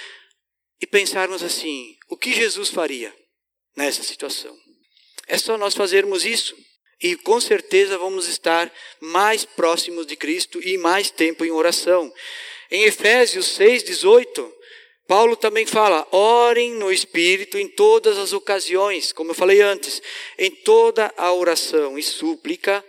e 0.82 0.88
pensarmos 0.88 1.44
assim: 1.44 1.96
o 2.10 2.18
que 2.18 2.34
Jesus 2.34 2.70
faria 2.70 3.14
nessa 3.76 4.02
situação? 4.02 4.58
É 5.28 5.38
só 5.38 5.60
nós 5.60 5.76
fazermos 5.76 6.26
isso 6.26 6.56
e 7.02 7.16
com 7.16 7.42
certeza 7.42 7.98
vamos 7.98 8.28
estar 8.28 8.72
mais 9.00 9.44
próximos 9.44 10.06
de 10.06 10.16
Cristo 10.16 10.62
e 10.62 10.78
mais 10.78 11.10
tempo 11.10 11.44
em 11.44 11.52
oração. 11.52 12.14
Em 12.70 12.84
Efésios 12.84 13.48
6:18, 13.58 14.54
Paulo 15.08 15.36
também 15.36 15.66
fala: 15.66 16.08
orem 16.12 16.72
no 16.72 16.92
Espírito 16.92 17.58
em 17.58 17.68
todas 17.68 18.18
as 18.18 18.32
ocasiões, 18.32 19.12
como 19.12 19.32
eu 19.32 19.36
falei 19.36 19.62
antes, 19.62 20.02
em 20.38 20.52
toda 20.52 21.14
a 21.18 21.34
oração 21.34 21.98
e 21.98 22.04
súplica, 22.04 22.84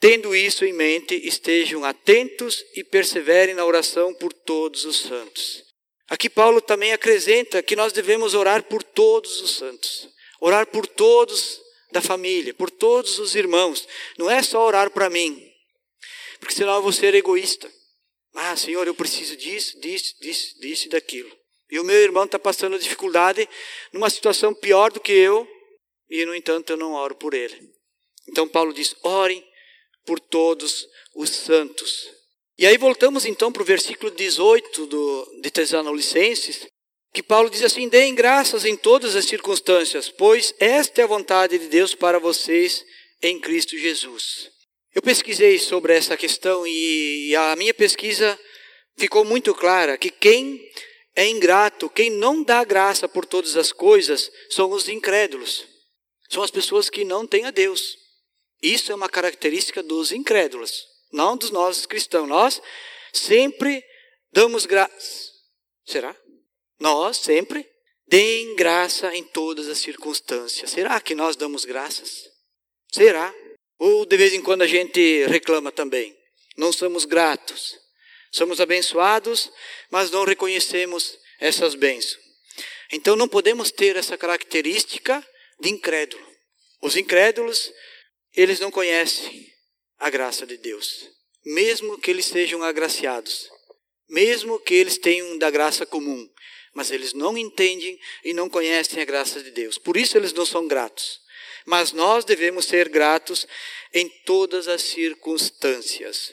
tendo 0.00 0.34
isso 0.34 0.64
em 0.64 0.72
mente, 0.72 1.14
estejam 1.14 1.84
atentos 1.84 2.64
e 2.74 2.82
perseverem 2.82 3.54
na 3.54 3.64
oração 3.64 4.14
por 4.14 4.32
todos 4.32 4.84
os 4.84 5.00
santos. 5.00 5.62
Aqui 6.08 6.28
Paulo 6.28 6.60
também 6.60 6.92
acrescenta 6.92 7.62
que 7.62 7.76
nós 7.76 7.92
devemos 7.92 8.34
orar 8.34 8.64
por 8.64 8.82
todos 8.82 9.40
os 9.40 9.52
santos, 9.52 10.08
orar 10.40 10.66
por 10.66 10.86
todos 10.86 11.60
da 11.92 12.00
família, 12.00 12.54
por 12.54 12.70
todos 12.70 13.18
os 13.18 13.34
irmãos. 13.34 13.86
Não 14.18 14.30
é 14.30 14.42
só 14.42 14.64
orar 14.64 14.90
para 14.90 15.10
mim, 15.10 15.50
porque 16.38 16.54
senão 16.54 16.74
eu 16.74 16.82
vou 16.82 16.92
ser 16.92 17.14
egoísta. 17.14 17.70
Ah, 18.34 18.56
Senhor, 18.56 18.86
eu 18.86 18.94
preciso 18.94 19.36
disso, 19.36 19.80
disso, 19.80 20.14
disso, 20.20 20.60
disso 20.60 20.86
e 20.86 20.90
daquilo. 20.90 21.30
E 21.70 21.78
o 21.78 21.84
meu 21.84 21.96
irmão 21.96 22.24
está 22.24 22.38
passando 22.38 22.78
dificuldade 22.78 23.48
numa 23.92 24.10
situação 24.10 24.54
pior 24.54 24.90
do 24.90 25.00
que 25.00 25.12
eu, 25.12 25.48
e 26.08 26.24
no 26.24 26.34
entanto 26.34 26.70
eu 26.70 26.76
não 26.76 26.92
oro 26.92 27.14
por 27.14 27.34
ele. 27.34 27.72
Então 28.28 28.48
Paulo 28.48 28.72
diz: 28.72 28.94
orem 29.02 29.44
por 30.04 30.18
todos 30.18 30.86
os 31.14 31.30
santos. 31.30 32.08
E 32.58 32.66
aí 32.66 32.76
voltamos 32.76 33.24
então 33.24 33.50
para 33.50 33.62
o 33.62 33.64
versículo 33.64 34.10
18 34.10 34.86
do, 34.86 35.40
de 35.40 35.50
Tessalonicenses, 35.50 36.66
que 37.12 37.22
Paulo 37.22 37.50
diz 37.50 37.62
assim: 37.62 37.88
deem 37.88 38.14
graças 38.14 38.64
em 38.64 38.76
todas 38.76 39.16
as 39.16 39.24
circunstâncias, 39.24 40.08
pois 40.08 40.54
esta 40.58 41.00
é 41.00 41.04
a 41.04 41.08
vontade 41.08 41.58
de 41.58 41.66
Deus 41.66 41.94
para 41.94 42.18
vocês 42.18 42.84
em 43.22 43.38
Cristo 43.40 43.76
Jesus. 43.76 44.50
Eu 44.94 45.02
pesquisei 45.02 45.58
sobre 45.58 45.94
essa 45.94 46.16
questão 46.16 46.66
e 46.66 47.34
a 47.36 47.54
minha 47.56 47.72
pesquisa 47.72 48.38
ficou 48.96 49.24
muito 49.24 49.54
clara 49.54 49.96
que 49.96 50.10
quem 50.10 50.60
é 51.14 51.28
ingrato, 51.28 51.88
quem 51.88 52.10
não 52.10 52.42
dá 52.42 52.64
graça 52.64 53.08
por 53.08 53.24
todas 53.24 53.56
as 53.56 53.72
coisas, 53.72 54.30
são 54.48 54.70
os 54.70 54.88
incrédulos. 54.88 55.66
São 56.28 56.42
as 56.42 56.50
pessoas 56.50 56.88
que 56.88 57.04
não 57.04 57.26
têm 57.26 57.44
a 57.44 57.50
Deus. 57.50 57.96
Isso 58.62 58.92
é 58.92 58.94
uma 58.94 59.08
característica 59.08 59.82
dos 59.82 60.12
incrédulos, 60.12 60.86
não 61.12 61.36
dos 61.36 61.50
nossos 61.50 61.86
cristãos. 61.86 62.28
Nós 62.28 62.62
sempre 63.12 63.82
damos 64.32 64.66
graça. 64.66 65.30
Será? 65.84 66.14
Nós 66.80 67.18
sempre 67.18 67.68
deem 68.08 68.56
graça 68.56 69.14
em 69.14 69.22
todas 69.22 69.68
as 69.68 69.78
circunstâncias. 69.78 70.70
Será 70.70 70.98
que 71.00 71.14
nós 71.14 71.36
damos 71.36 71.66
graças? 71.66 72.28
Será? 72.90 73.32
Ou 73.78 74.06
de 74.06 74.16
vez 74.16 74.32
em 74.32 74.40
quando 74.42 74.62
a 74.62 74.66
gente 74.66 75.26
reclama 75.26 75.70
também? 75.70 76.16
Não 76.56 76.72
somos 76.72 77.04
gratos. 77.04 77.78
Somos 78.32 78.60
abençoados, 78.60 79.50
mas 79.90 80.10
não 80.10 80.24
reconhecemos 80.24 81.18
essas 81.38 81.74
bênçãos. 81.74 82.18
Então 82.92 83.14
não 83.14 83.28
podemos 83.28 83.70
ter 83.70 83.96
essa 83.96 84.16
característica 84.16 85.24
de 85.60 85.68
incrédulo. 85.68 86.26
Os 86.80 86.96
incrédulos, 86.96 87.70
eles 88.34 88.58
não 88.58 88.70
conhecem 88.70 89.46
a 89.98 90.08
graça 90.08 90.46
de 90.46 90.56
Deus, 90.56 91.08
mesmo 91.44 91.98
que 91.98 92.10
eles 92.10 92.24
sejam 92.24 92.62
agraciados, 92.62 93.50
mesmo 94.08 94.58
que 94.58 94.74
eles 94.74 94.96
tenham 94.96 95.36
da 95.36 95.50
graça 95.50 95.84
comum, 95.84 96.28
mas 96.74 96.90
eles 96.90 97.12
não 97.12 97.36
entendem 97.36 97.98
e 98.24 98.32
não 98.32 98.48
conhecem 98.48 99.02
a 99.02 99.04
graça 99.04 99.42
de 99.42 99.50
Deus. 99.50 99.78
Por 99.78 99.96
isso 99.96 100.16
eles 100.16 100.32
não 100.32 100.46
são 100.46 100.66
gratos. 100.66 101.20
Mas 101.66 101.92
nós 101.92 102.24
devemos 102.24 102.66
ser 102.66 102.88
gratos 102.88 103.46
em 103.92 104.08
todas 104.24 104.68
as 104.68 104.82
circunstâncias. 104.82 106.32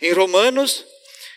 Em 0.00 0.12
Romanos 0.12 0.84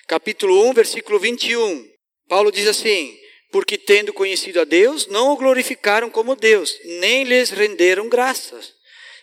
capítulo 0.08 0.70
1, 0.70 0.74
versículo 0.74 1.20
21. 1.20 1.86
Paulo 2.28 2.52
diz 2.52 2.68
assim: 2.68 3.20
Porque 3.52 3.78
tendo 3.78 4.14
conhecido 4.14 4.62
a 4.62 4.64
Deus, 4.64 5.06
não 5.08 5.34
o 5.34 5.38
glorificaram 5.38 6.10
como 6.10 6.36
Deus, 6.36 6.80
nem 6.84 7.24
lhes 7.26 7.50
renderam 7.50 8.08
graças, 8.08 8.74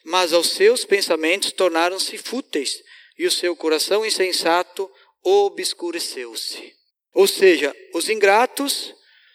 mas 0.05 0.33
aos 0.33 0.51
seus 0.51 0.85
pensamentos 0.85 1.53
tornaram-se 1.53 2.19
fúteis, 2.19 2.83
e 3.19 3.27
o 3.27 3.31
seu 3.31 3.57
coração 3.57 4.05
insensato 4.05 4.91
obscureceu-se. 5.23 6.75
Ou 7.15 7.27
seja, 7.27 7.75
os 7.95 8.09
ingratos, 8.09 8.95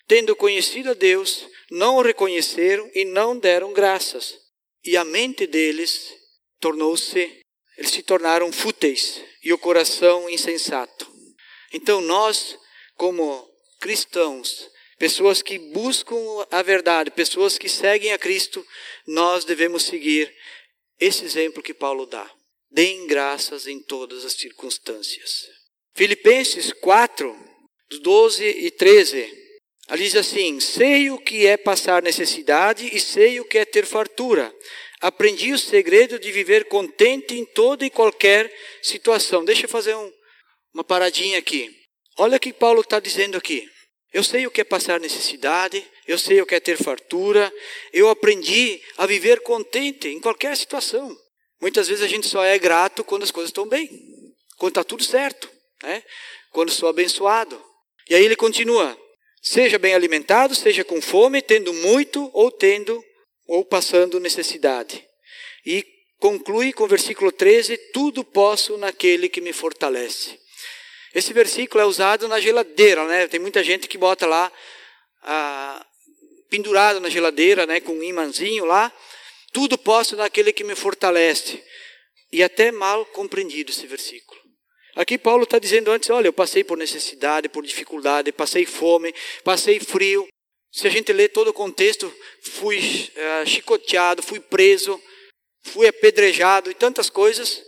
tendo 0.10 0.36
conhecido 0.36 0.90
a 0.90 0.94
Deus, 0.96 1.48
não 1.70 1.98
o 1.98 2.02
reconheceram 2.02 2.90
e 2.96 3.06
não 3.06 3.38
deram 3.38 3.72
graças. 3.72 4.36
E 4.84 4.98
a 4.98 5.06
mente 5.06 5.46
deles 5.46 6.12
tornou-se, 6.60 7.46
eles 7.78 7.92
se 7.92 8.02
tornaram 8.02 8.52
fúteis 8.52 9.22
e 9.44 9.54
o 9.54 9.58
coração 9.58 10.28
insensato. 10.28 11.08
Então 11.72 12.02
nós, 12.02 12.58
como 12.96 13.48
cristãos, 13.80 14.68
pessoas 14.98 15.44
que 15.44 15.60
buscam 15.60 16.18
a 16.50 16.64
verdade, 16.64 17.12
pessoas 17.12 17.60
que 17.60 17.70
seguem 17.70 18.12
a 18.12 18.18
Cristo, 18.18 18.66
nós 19.06 19.46
devemos 19.46 19.84
seguir 19.84 20.36
esse 21.00 21.24
exemplo 21.24 21.62
que 21.62 21.74
Paulo 21.74 22.08
dá. 22.08 22.30
Deem 22.72 23.06
graças 23.06 23.68
em 23.68 23.80
todas 23.80 24.26
as 24.26 24.34
circunstâncias. 24.34 25.48
Filipenses 25.94 26.74
4, 26.74 27.38
12 28.02 28.44
e 28.44 28.72
13. 28.72 29.49
Ali 29.90 30.04
diz 30.04 30.16
assim: 30.16 30.60
Sei 30.60 31.10
o 31.10 31.18
que 31.18 31.46
é 31.46 31.58
passar 31.58 32.02
necessidade 32.02 32.90
e 32.96 33.00
sei 33.00 33.40
o 33.40 33.46
que 33.46 33.58
é 33.58 33.66
ter 33.66 33.86
fartura. 33.86 34.54
Aprendi 35.02 35.52
o 35.52 35.58
segredo 35.58 36.20
de 36.20 36.32
viver 36.32 36.66
contente 36.66 37.34
em 37.34 37.46
toda 37.46 37.86
e 37.86 37.90
qualquer 37.90 38.54
situação. 38.82 39.44
Deixa 39.44 39.66
eu 39.66 39.70
fazer 39.70 39.96
um, 39.96 40.12
uma 40.74 40.84
paradinha 40.84 41.40
aqui. 41.40 41.76
Olha 42.18 42.38
o 42.38 42.40
que 42.40 42.54
Paulo 42.54 42.82
está 42.82 43.00
dizendo 43.00 43.38
aqui. 43.38 43.68
Eu 44.12 44.24
sei 44.24 44.46
o 44.46 44.52
que 44.52 44.62
é 44.62 44.64
passar 44.64 45.00
necessidade, 45.00 45.86
eu 46.08 46.18
sei 46.18 46.42
o 46.42 46.46
que 46.46 46.56
é 46.56 46.60
ter 46.60 46.78
fartura, 46.78 47.52
eu 47.94 48.10
aprendi 48.10 48.82
a 48.98 49.06
viver 49.06 49.42
contente 49.42 50.08
em 50.08 50.20
qualquer 50.20 50.58
situação. 50.58 51.16
Muitas 51.62 51.88
vezes 51.88 52.04
a 52.04 52.08
gente 52.08 52.28
só 52.28 52.44
é 52.44 52.58
grato 52.58 53.04
quando 53.04 53.24
as 53.24 53.32
coisas 53.32 53.50
estão 53.50 53.68
bem, 53.68 53.88
quando 54.58 54.72
está 54.72 54.84
tudo 54.84 55.04
certo, 55.04 55.50
né? 55.84 56.04
quando 56.52 56.72
sou 56.72 56.90
abençoado. 56.90 57.62
E 58.10 58.16
aí 58.16 58.26
ele 58.26 58.36
continua: 58.36 58.98
seja 59.42 59.80
bem 59.80 59.94
alimentado, 59.94 60.56
seja 60.56 60.84
com 60.84 61.02
fome, 61.02 61.42
tendo 61.42 61.74
muito 61.74 62.30
ou 62.34 62.52
tendo 62.52 63.04
ou 63.48 63.66
passando 63.66 64.20
necessidade. 64.20 65.04
E 65.66 65.86
conclui 66.20 66.72
com 66.74 66.84
o 66.84 66.88
versículo 66.88 67.32
13: 67.32 67.78
tudo 67.94 68.24
posso 68.24 68.78
naquele 68.78 69.30
que 69.30 69.42
me 69.42 69.54
fortalece. 69.54 70.40
Esse 71.14 71.34
versículo 71.34 71.82
é 71.82 71.86
usado 71.86 72.28
na 72.28 72.40
geladeira, 72.40 73.06
né? 73.06 73.28
Tem 73.28 73.40
muita 73.40 73.64
gente 73.64 73.88
que 73.88 73.98
bota 73.98 74.28
lá 74.28 74.52
ah, 75.24 75.86
pendurado 76.50 77.00
na 77.00 77.10
geladeira, 77.10 77.66
né? 77.66 77.80
Com 77.80 77.94
um 77.94 78.04
imãzinho 78.04 78.66
lá. 78.66 78.94
Tudo 79.52 79.78
posso 79.78 80.16
naquele 80.16 80.54
que 80.54 80.64
me 80.64 80.76
fortalece. 80.76 81.64
E 82.32 82.44
até 82.44 82.72
mal 82.72 83.06
compreendido 83.08 83.72
esse 83.72 83.88
versículo. 83.88 84.29
Aqui 85.00 85.18
Paulo 85.18 85.46
está 85.46 85.58
dizendo 85.58 85.92
antes: 85.92 86.10
olha, 86.10 86.28
eu 86.28 86.34
passei 86.34 86.62
por 86.62 86.78
necessidade, 86.78 87.48
por 87.48 87.66
dificuldade, 87.66 88.34
passei 88.34 88.66
fome, 88.66 89.16
passei 89.46 89.80
frio. 89.80 90.28
Se 90.74 90.88
a 90.88 90.90
gente 90.90 91.14
lê 91.14 91.30
todo 91.30 91.48
o 91.48 91.54
contexto, 91.54 92.14
fui 92.44 92.80
uh, 92.80 93.48
chicoteado, 93.48 94.22
fui 94.22 94.42
preso, 94.42 95.02
fui 95.64 95.88
apedrejado 95.88 96.70
e 96.70 96.74
tantas 96.74 97.10
coisas, 97.10 97.64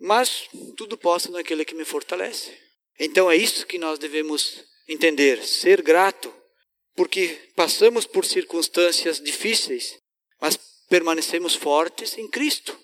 mas 0.00 0.48
tudo 0.76 0.98
posso 0.98 1.30
naquele 1.30 1.64
que 1.64 1.76
me 1.76 1.84
fortalece. 1.84 2.52
Então 2.98 3.30
é 3.30 3.36
isso 3.36 3.68
que 3.68 3.78
nós 3.78 3.96
devemos 3.96 4.64
entender, 4.88 5.44
ser 5.44 5.80
grato, 5.80 6.34
porque 6.96 7.38
passamos 7.54 8.04
por 8.04 8.24
circunstâncias 8.24 9.20
difíceis, 9.20 9.96
mas 10.40 10.58
permanecemos 10.88 11.54
fortes 11.54 12.18
em 12.18 12.28
Cristo. 12.28 12.76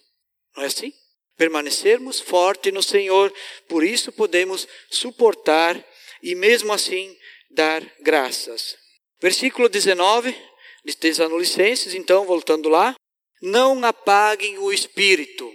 Não 0.57 0.63
é 0.63 0.67
assim? 0.67 0.93
Permanecermos 1.41 2.21
fortes 2.21 2.71
no 2.71 2.83
Senhor, 2.83 3.33
por 3.67 3.83
isso 3.83 4.13
podemos 4.13 4.69
suportar 4.91 5.83
e 6.23 6.35
mesmo 6.35 6.71
assim 6.71 7.17
dar 7.51 7.83
graças. 8.03 8.77
Versículo 9.19 9.67
19 9.67 10.37
de 10.85 10.95
Tessalonicenses, 10.99 11.95
então, 11.95 12.27
voltando 12.27 12.69
lá, 12.69 12.95
não 13.41 13.83
apaguem 13.83 14.59
o 14.59 14.71
espírito. 14.71 15.51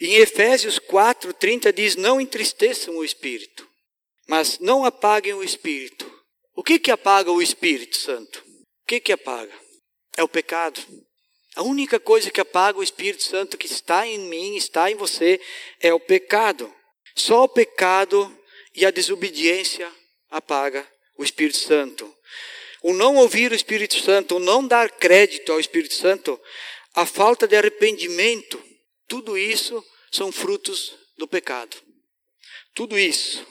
Em 0.00 0.14
Efésios 0.14 0.78
4, 0.78 1.34
30 1.34 1.70
diz: 1.70 1.96
Não 1.96 2.18
entristeçam 2.18 2.96
o 2.96 3.04
espírito, 3.04 3.68
mas 4.26 4.58
não 4.58 4.86
apaguem 4.86 5.34
o 5.34 5.44
espírito. 5.44 6.10
O 6.56 6.62
que 6.62 6.78
que 6.78 6.90
apaga 6.90 7.30
o 7.30 7.42
Espírito 7.42 7.98
Santo? 7.98 8.42
O 8.46 8.86
que 8.86 8.98
que 8.98 9.12
apaga? 9.12 9.52
É 10.16 10.22
o 10.22 10.28
pecado. 10.28 10.80
A 11.60 11.62
única 11.62 12.00
coisa 12.00 12.30
que 12.30 12.40
apaga 12.40 12.78
o 12.78 12.82
Espírito 12.82 13.22
Santo 13.22 13.58
que 13.58 13.66
está 13.66 14.06
em 14.06 14.18
mim, 14.18 14.56
está 14.56 14.90
em 14.90 14.94
você, 14.94 15.38
é 15.78 15.92
o 15.92 16.00
pecado. 16.00 16.74
Só 17.14 17.44
o 17.44 17.48
pecado 17.50 18.34
e 18.74 18.86
a 18.86 18.90
desobediência 18.90 19.86
apaga 20.30 20.90
o 21.18 21.22
Espírito 21.22 21.58
Santo. 21.58 22.16
O 22.82 22.94
não 22.94 23.16
ouvir 23.16 23.52
o 23.52 23.54
Espírito 23.54 24.02
Santo, 24.02 24.36
o 24.36 24.38
não 24.38 24.66
dar 24.66 24.90
crédito 24.90 25.52
ao 25.52 25.60
Espírito 25.60 25.92
Santo, 25.92 26.40
a 26.94 27.04
falta 27.04 27.46
de 27.46 27.54
arrependimento, 27.54 28.58
tudo 29.06 29.36
isso 29.36 29.84
são 30.10 30.32
frutos 30.32 30.96
do 31.18 31.28
pecado. 31.28 31.76
Tudo 32.74 32.98
isso. 32.98 33.46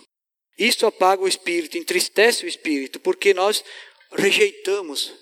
Isso 0.57 0.87
apaga 0.87 1.21
o 1.21 1.27
espírito, 1.27 1.77
entristece 1.77 2.43
o 2.43 2.49
espírito, 2.49 2.99
porque 2.99 3.35
nós 3.35 3.63
rejeitamos 4.13 5.13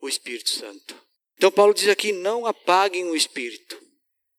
o 0.00 0.08
Espírito 0.08 0.50
Santo. 0.50 1.05
Então 1.36 1.50
Paulo 1.50 1.74
diz 1.74 1.88
aqui: 1.88 2.12
não 2.12 2.46
apaguem 2.46 3.04
o 3.08 3.16
espírito. 3.16 3.78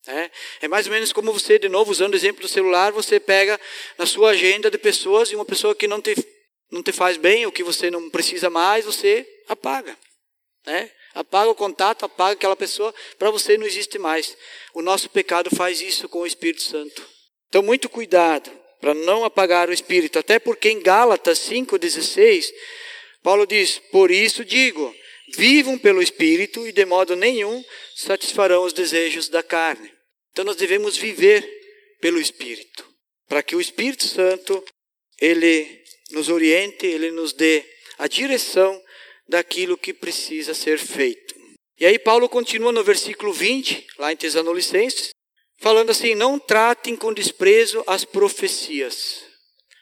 É, 0.08 0.32
é 0.62 0.68
mais 0.70 0.88
ou 0.88 0.94
menos 0.94 1.12
como 1.12 1.34
você, 1.34 1.60
de 1.60 1.68
novo, 1.68 1.92
usando 1.92 2.14
o 2.14 2.16
exemplo 2.16 2.42
do 2.42 2.48
celular, 2.48 2.94
você 2.94 3.20
pega 3.20 3.60
na 3.98 4.06
sua 4.06 4.30
agenda 4.30 4.72
de 4.72 4.78
pessoas 4.78 5.30
e 5.32 5.36
uma 5.36 5.44
pessoa 5.44 5.76
que 5.76 5.86
não 5.86 6.02
te, 6.02 6.16
não 6.72 6.82
te 6.82 6.94
faz 6.94 7.18
bem, 7.18 7.46
ou 7.46 7.52
que 7.52 7.62
você 7.62 7.92
não 7.92 8.10
precisa 8.10 8.50
mais, 8.50 8.86
você 8.86 9.28
apaga. 9.50 9.98
Né? 10.66 10.90
Apaga 11.14 11.50
o 11.50 11.56
contato, 11.56 12.06
apaga 12.06 12.34
aquela 12.34 12.56
pessoa, 12.56 12.96
para 13.20 13.30
você 13.30 13.58
não 13.58 13.66
existe 13.66 14.00
mais. 14.00 14.38
O 14.74 14.82
nosso 14.82 15.10
pecado 15.10 15.50
faz 15.54 15.82
isso 15.82 16.08
com 16.08 16.20
o 16.20 16.28
Espírito 16.28 16.64
Santo. 16.64 17.06
Então, 17.50 17.62
muito 17.62 17.90
cuidado 17.90 18.50
para 18.80 18.94
não 18.94 19.26
apagar 19.26 19.68
o 19.68 19.74
Espírito. 19.74 20.20
Até 20.20 20.40
porque 20.40 20.70
em 20.70 20.82
Gálatas 20.82 21.40
5,16, 21.40 22.46
Paulo 23.24 23.46
diz: 23.46 23.80
Por 23.92 24.12
isso 24.12 24.46
digo, 24.46 24.94
vivam 25.36 25.78
pelo 25.78 26.02
Espírito 26.02 26.68
e 26.68 26.72
de 26.72 26.86
modo 26.86 27.16
nenhum 27.16 27.64
satisfarão 27.96 28.64
os 28.64 28.74
desejos 28.74 29.30
da 29.30 29.44
carne. 29.44 29.92
Então, 30.32 30.46
nós 30.46 30.56
devemos 30.56 30.98
viver 30.98 31.48
pelo 32.00 32.20
Espírito, 32.20 32.88
para 33.28 33.42
que 33.42 33.56
o 33.56 33.62
Espírito 33.62 34.06
Santo 34.08 34.64
ele 35.20 35.84
nos 36.12 36.30
oriente, 36.30 36.86
ele 36.86 37.12
nos 37.12 37.34
dê 37.34 37.66
a 37.98 38.08
direção 38.08 38.82
daquilo 39.28 39.78
que 39.78 39.94
precisa 39.94 40.54
ser 40.54 40.78
feito. 40.78 41.36
E 41.80 41.86
aí 41.86 42.00
Paulo 42.00 42.30
continua 42.30 42.72
no 42.72 42.84
versículo 42.84 43.34
20, 43.34 43.86
lá 44.00 44.12
em 44.12 44.16
Tesalonicenses, 44.16 45.10
falando 45.60 45.92
assim: 45.92 46.16
"Não 46.16 46.40
tratem 46.40 46.96
com 46.96 47.14
desprezo 47.14 47.84
as 47.86 48.06
profecias. 48.06 49.24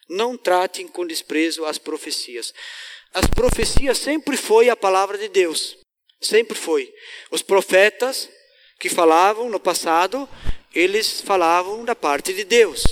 Não 0.10 0.38
tratem 0.38 0.88
com 0.88 1.06
desprezo 1.06 1.66
as 1.66 1.78
profecias. 1.78 2.54
As 3.14 3.26
profecias 3.28 3.98
sempre 3.98 4.36
foi 4.38 4.70
a 4.70 4.76
palavra 4.76 5.18
de 5.18 5.28
Deus. 5.28 5.78
Sempre 6.22 6.58
foi. 6.58 6.92
Os 7.32 7.42
profetas 7.42 8.30
que 8.80 8.90
falavam 8.90 9.50
no 9.50 9.60
passado, 9.60 10.28
eles 10.74 11.22
falavam 11.22 11.86
da 11.86 11.96
parte 11.96 12.34
de 12.34 12.44
Deus. 12.44 12.84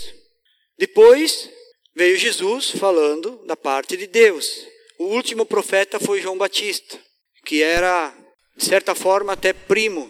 Depois 0.77 1.49
veio 1.95 2.17
Jesus 2.17 2.71
falando 2.71 3.45
da 3.45 3.55
parte 3.55 3.95
de 3.97 4.07
Deus. 4.07 4.65
O 4.99 5.05
último 5.05 5.45
profeta 5.45 5.99
foi 5.99 6.21
João 6.21 6.37
Batista, 6.37 6.99
que 7.45 7.61
era, 7.61 8.15
de 8.55 8.65
certa 8.65 8.95
forma, 8.95 9.33
até 9.33 9.53
primo 9.53 10.09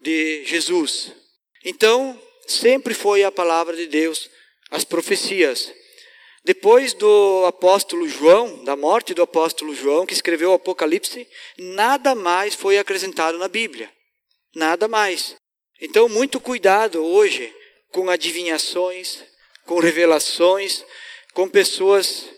de 0.00 0.44
Jesus. 0.44 1.12
Então, 1.64 2.20
sempre 2.46 2.92
foi 2.94 3.24
a 3.24 3.32
palavra 3.32 3.76
de 3.76 3.86
Deus, 3.86 4.28
as 4.70 4.84
profecias. 4.84 5.72
Depois 6.44 6.92
do 6.92 7.46
apóstolo 7.46 8.06
João, 8.06 8.62
da 8.64 8.76
morte 8.76 9.14
do 9.14 9.22
apóstolo 9.22 9.74
João, 9.74 10.04
que 10.04 10.12
escreveu 10.12 10.50
o 10.50 10.54
Apocalipse, 10.54 11.26
nada 11.56 12.14
mais 12.14 12.54
foi 12.54 12.76
acrescentado 12.76 13.38
na 13.38 13.48
Bíblia. 13.48 13.90
Nada 14.54 14.86
mais. 14.86 15.34
Então, 15.80 16.06
muito 16.06 16.38
cuidado 16.38 17.02
hoje 17.02 17.50
com 17.90 18.10
adivinhações, 18.10 19.24
com 19.64 19.78
revelações, 19.78 20.84
com 21.32 21.48
pessoas 21.48 22.28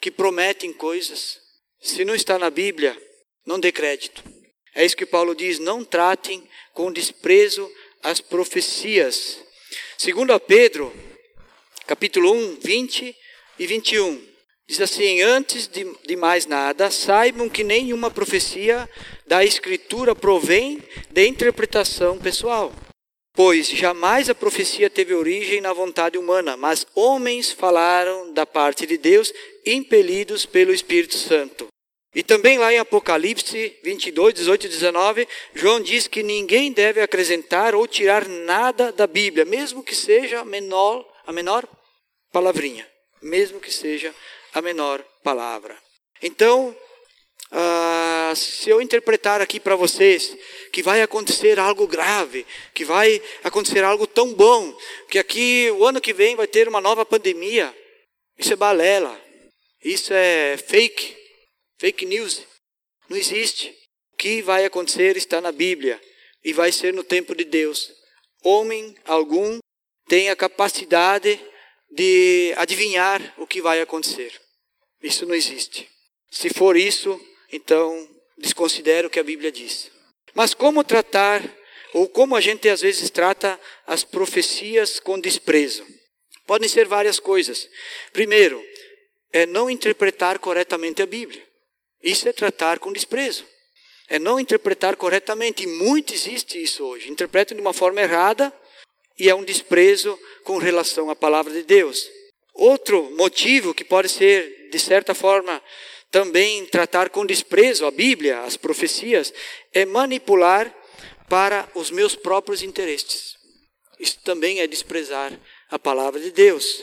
que 0.00 0.10
prometem 0.10 0.72
coisas. 0.72 1.40
Se 1.80 2.04
não 2.04 2.14
está 2.14 2.38
na 2.38 2.50
Bíblia, 2.50 2.96
não 3.44 3.58
dê 3.58 3.72
crédito. 3.72 4.22
É 4.72 4.84
isso 4.84 4.96
que 4.96 5.04
Paulo 5.04 5.34
diz: 5.34 5.58
não 5.58 5.84
tratem 5.84 6.48
com 6.74 6.92
desprezo 6.92 7.68
as 8.04 8.20
profecias. 8.20 9.42
Segundo 9.96 10.32
a 10.32 10.38
Pedro, 10.38 10.94
capítulo 11.88 12.32
1, 12.32 12.60
20 12.60 13.16
e 13.58 13.66
21. 13.66 14.20
Diz 14.68 14.80
assim: 14.80 15.20
Antes 15.22 15.66
de, 15.66 15.86
de 16.06 16.16
mais 16.16 16.46
nada, 16.46 16.90
saibam 16.90 17.48
que 17.48 17.64
nenhuma 17.64 18.10
profecia 18.10 18.88
da 19.26 19.44
Escritura 19.44 20.14
provém 20.14 20.82
de 21.10 21.26
interpretação 21.26 22.18
pessoal 22.18 22.72
Pois 23.38 23.68
jamais 23.68 24.28
a 24.28 24.34
profecia 24.34 24.90
teve 24.90 25.14
origem 25.14 25.60
na 25.60 25.72
vontade 25.72 26.18
humana, 26.18 26.56
mas 26.56 26.84
homens 26.92 27.52
falaram 27.52 28.32
da 28.32 28.44
parte 28.44 28.84
de 28.84 28.98
Deus, 28.98 29.32
impelidos 29.64 30.44
pelo 30.44 30.74
Espírito 30.74 31.16
Santo. 31.16 31.68
E 32.12 32.20
também 32.20 32.58
lá 32.58 32.72
em 32.72 32.80
Apocalipse 32.80 33.76
22, 33.84 34.34
18 34.34 34.66
e 34.66 34.68
19, 34.70 35.28
João 35.54 35.80
diz 35.80 36.08
que 36.08 36.20
ninguém 36.20 36.72
deve 36.72 37.00
acrescentar 37.00 37.76
ou 37.76 37.86
tirar 37.86 38.26
nada 38.26 38.90
da 38.90 39.06
Bíblia, 39.06 39.44
mesmo 39.44 39.84
que 39.84 39.94
seja 39.94 40.40
a 40.40 40.44
menor, 40.44 41.06
a 41.24 41.32
menor 41.32 41.64
palavrinha, 42.32 42.88
mesmo 43.22 43.60
que 43.60 43.72
seja 43.72 44.14
a 44.52 44.62
menor 44.62 45.02
palavra. 45.22 45.76
Então, 46.22 46.76
ah, 47.50 48.32
se 48.36 48.68
eu 48.68 48.80
interpretar 48.82 49.40
aqui 49.40 49.58
para 49.58 49.76
vocês 49.76 50.36
que 50.72 50.82
vai 50.82 51.00
acontecer 51.00 51.58
algo 51.58 51.86
grave, 51.86 52.46
que 52.74 52.84
vai 52.84 53.22
acontecer 53.42 53.82
algo 53.82 54.06
tão 54.06 54.34
bom, 54.34 54.76
que 55.08 55.18
aqui 55.18 55.70
o 55.70 55.84
ano 55.84 56.00
que 56.00 56.12
vem 56.12 56.36
vai 56.36 56.46
ter 56.46 56.68
uma 56.68 56.80
nova 56.80 57.06
pandemia, 57.06 57.74
isso 58.36 58.52
é 58.52 58.56
balela, 58.56 59.18
isso 59.82 60.12
é 60.12 60.56
fake, 60.58 61.16
fake 61.78 62.04
news, 62.04 62.42
não 63.08 63.16
existe. 63.16 63.74
O 64.12 64.16
que 64.16 64.42
vai 64.42 64.64
acontecer 64.64 65.16
está 65.16 65.40
na 65.40 65.52
Bíblia 65.52 66.00
e 66.44 66.52
vai 66.52 66.70
ser 66.72 66.92
no 66.92 67.04
tempo 67.04 67.34
de 67.34 67.44
Deus. 67.44 67.90
Homem 68.42 68.94
algum 69.04 69.58
tem 70.06 70.28
a 70.28 70.36
capacidade 70.36 71.40
de 71.90 72.54
adivinhar 72.56 73.34
o 73.38 73.46
que 73.46 73.62
vai 73.62 73.80
acontecer. 73.80 74.32
Isso 75.02 75.26
não 75.26 75.34
existe. 75.34 75.88
Se 76.30 76.50
for 76.50 76.76
isso, 76.76 77.20
então 77.52 78.08
desconsidera 78.36 79.06
o 79.06 79.10
que 79.10 79.18
a 79.18 79.24
Bíblia 79.24 79.50
diz. 79.50 79.90
Mas 80.34 80.54
como 80.54 80.84
tratar, 80.84 81.42
ou 81.94 82.08
como 82.08 82.36
a 82.36 82.40
gente 82.40 82.68
às 82.68 82.80
vezes 82.80 83.10
trata 83.10 83.58
as 83.86 84.04
profecias 84.04 85.00
com 85.00 85.18
desprezo? 85.18 85.86
Podem 86.46 86.68
ser 86.68 86.86
várias 86.86 87.18
coisas. 87.18 87.68
Primeiro, 88.12 88.62
é 89.32 89.46
não 89.46 89.68
interpretar 89.68 90.38
corretamente 90.38 91.02
a 91.02 91.06
Bíblia. 91.06 91.46
Isso 92.02 92.28
é 92.28 92.32
tratar 92.32 92.78
com 92.78 92.92
desprezo. 92.92 93.44
É 94.08 94.18
não 94.18 94.40
interpretar 94.40 94.96
corretamente. 94.96 95.64
E 95.64 95.66
muito 95.66 96.14
existe 96.14 96.62
isso 96.62 96.84
hoje. 96.84 97.10
Interpretam 97.10 97.54
de 97.54 97.60
uma 97.60 97.74
forma 97.74 98.00
errada 98.00 98.52
e 99.18 99.28
é 99.28 99.34
um 99.34 99.44
desprezo 99.44 100.18
com 100.44 100.58
relação 100.58 101.10
à 101.10 101.16
palavra 101.16 101.52
de 101.52 101.62
Deus. 101.62 102.08
Outro 102.54 103.10
motivo 103.16 103.74
que 103.74 103.84
pode 103.84 104.08
ser, 104.08 104.68
de 104.70 104.78
certa 104.78 105.14
forma, 105.14 105.62
também 106.10 106.64
tratar 106.66 107.10
com 107.10 107.26
desprezo 107.26 107.86
a 107.86 107.90
Bíblia, 107.90 108.40
as 108.40 108.56
profecias, 108.56 109.32
é 109.72 109.84
manipular 109.84 110.74
para 111.28 111.68
os 111.74 111.90
meus 111.90 112.14
próprios 112.14 112.62
interesses. 112.62 113.36
Isso 114.00 114.18
também 114.24 114.60
é 114.60 114.66
desprezar 114.66 115.32
a 115.70 115.78
palavra 115.78 116.20
de 116.20 116.30
Deus. 116.30 116.82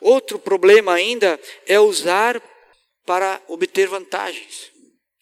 Outro 0.00 0.38
problema 0.38 0.94
ainda 0.94 1.38
é 1.66 1.78
usar 1.78 2.40
para 3.04 3.42
obter 3.48 3.86
vantagens. 3.86 4.70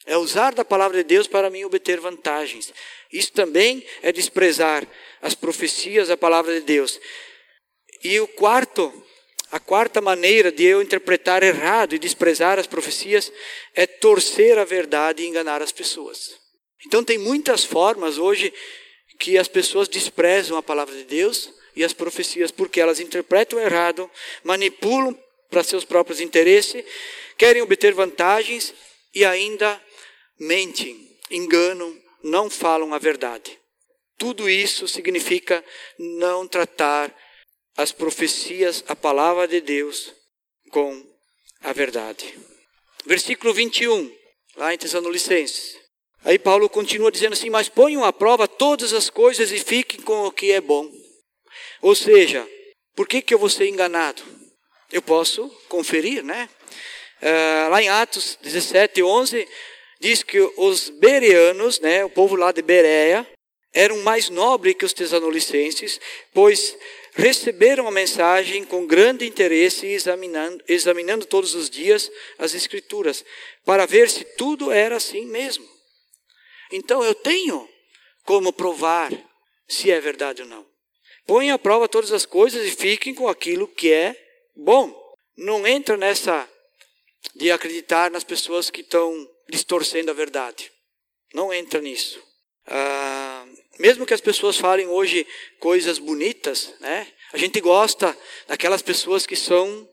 É 0.07 0.17
usar 0.17 0.55
da 0.55 0.65
palavra 0.65 0.99
de 0.99 1.05
Deus 1.05 1.27
para 1.27 1.51
mim 1.51 1.65
obter 1.65 2.01
vantagens. 2.01 2.73
Isso 3.13 3.33
também 3.33 3.85
é 4.03 4.13
desprezar 4.13 4.87
as 5.23 5.35
profecias, 5.35 6.11
a 6.11 6.17
palavra 6.17 6.55
de 6.55 6.61
Deus. 6.61 7.01
E 8.03 8.21
o 8.21 8.29
quarto 8.29 8.93
a 9.51 9.59
quarta 9.59 10.03
maneira 10.03 10.53
de 10.53 10.63
eu 10.63 10.83
interpretar 10.83 11.43
errado 11.43 11.95
e 11.95 11.99
desprezar 11.99 12.59
as 12.59 12.67
profecias 12.67 13.33
é 13.75 13.87
torcer 13.87 14.59
a 14.59 14.65
verdade 14.65 15.23
e 15.23 15.27
enganar 15.27 15.63
as 15.63 15.73
pessoas. 15.73 16.39
Então, 16.87 17.03
tem 17.03 17.17
muitas 17.17 17.65
formas 17.65 18.19
hoje 18.19 18.53
que 19.19 19.39
as 19.39 19.49
pessoas 19.49 19.89
desprezam 19.89 20.59
a 20.59 20.63
palavra 20.63 20.95
de 20.95 21.05
Deus 21.05 21.51
e 21.75 21.83
as 21.83 21.95
profecias, 21.95 22.51
porque 22.51 22.81
elas 22.81 23.01
interpretam 23.01 23.59
errado, 23.59 24.11
manipulam 24.45 25.19
para 25.49 25.65
seus 25.65 25.85
próprios 25.85 26.21
interesses, 26.21 26.85
querem 27.39 27.63
obter 27.63 27.95
vantagens 27.95 28.75
e 29.15 29.25
ainda 29.25 29.81
mentem, 30.39 31.19
enganam, 31.31 31.97
não 32.23 32.51
falam 32.51 32.93
a 32.93 32.99
verdade. 32.99 33.59
Tudo 34.19 34.51
isso 34.51 34.89
significa 34.89 35.65
não 35.99 36.47
tratar 36.47 37.15
as 37.77 37.93
profecias, 37.93 38.83
a 38.89 38.97
palavra 38.97 39.47
de 39.47 39.61
Deus, 39.61 40.13
com 40.71 41.07
a 41.63 41.73
verdade. 41.73 42.37
Versículo 43.07 43.55
21, 43.55 44.13
lá 44.57 44.75
em 44.75 44.79
Tessalonicenses. 44.79 45.79
Aí 46.25 46.39
Paulo 46.39 46.69
continua 46.69 47.13
dizendo 47.13 47.35
assim: 47.35 47.49
Mas 47.49 47.69
ponham 47.69 48.05
à 48.05 48.13
prova 48.13 48.49
todas 48.49 48.93
as 48.93 49.09
coisas 49.09 49.53
e 49.53 49.59
fiquem 49.61 50.01
com 50.01 50.27
o 50.27 50.33
que 50.33 50.51
é 50.51 50.61
bom. 50.61 50.91
Ou 51.81 51.95
seja, 51.95 52.47
por 52.97 53.07
que, 53.07 53.23
que 53.23 53.33
eu 53.33 53.39
vou 53.39 53.49
ser 53.49 53.69
enganado? 53.69 54.21
Eu 54.91 55.01
posso 55.01 55.49
conferir, 55.69 56.25
né? 56.25 56.49
Uh, 57.23 57.71
lá 57.71 57.81
em 57.81 57.89
Atos 57.89 58.37
17, 58.43 59.03
11, 59.03 59.47
diz 60.01 60.25
que 60.25 60.41
os 60.57 60.89
bereanos, 60.89 61.79
né, 61.81 62.05
o 62.05 62.11
povo 62.11 62.35
lá 62.37 62.53
de 62.53 62.63
Bereia, 62.63 63.27
eram 63.73 63.99
mais 63.99 64.29
nobres 64.29 64.75
que 64.75 64.85
os 64.85 64.93
tesanolicenses, 64.93 66.01
pois 66.33 66.77
receberam 67.15 67.87
a 67.87 67.91
mensagem 67.91 68.65
com 68.65 68.87
grande 68.87 69.27
interesse 69.27 69.87
examinando, 69.87 70.63
examinando 70.69 71.27
todos 71.27 71.55
os 71.55 71.69
dias 71.69 72.11
as 72.39 72.55
escrituras, 72.55 73.25
para 73.65 73.87
ver 73.87 74.09
se 74.09 74.25
tudo 74.25 74.71
era 74.71 74.97
assim 74.97 75.27
mesmo. 75.27 75.69
Então 76.73 77.03
eu 77.03 77.15
tenho 77.15 77.69
como 78.25 78.53
provar 78.53 79.13
se 79.67 79.91
é 79.91 80.01
verdade 80.01 80.43
ou 80.43 80.49
não. 80.49 80.67
Põe 81.27 81.51
à 81.51 81.59
prova 81.59 81.89
todas 81.89 82.13
as 82.13 82.25
coisas 82.25 82.67
e 82.67 82.71
fiquem 82.71 83.15
com 83.15 83.29
aquilo 83.29 83.69
que 83.69 83.93
é 83.93 84.17
bom. 84.57 84.95
Não 85.37 85.67
entra 85.67 85.97
nessa 85.97 86.49
de 87.35 87.51
acreditar 87.51 88.11
nas 88.11 88.25
pessoas 88.25 88.71
que 88.71 88.81
estão 88.81 89.29
distorcendo 89.49 90.11
a 90.11 90.15
verdade. 90.15 90.71
Não 91.35 91.53
entra 91.53 91.81
nisso. 91.81 92.23
Ah, 92.69 93.47
mesmo 93.79 94.05
que 94.05 94.15
as 94.15 94.21
pessoas 94.21 94.57
falem 94.57 94.87
hoje 94.87 95.27
coisas 95.59 95.99
bonitas, 95.99 96.75
né? 96.81 97.07
A 97.33 97.39
gente 97.39 97.61
gosta 97.61 98.17
daquelas 98.47 98.83
pessoas 98.83 99.27
que 99.27 99.37
são 99.37 99.89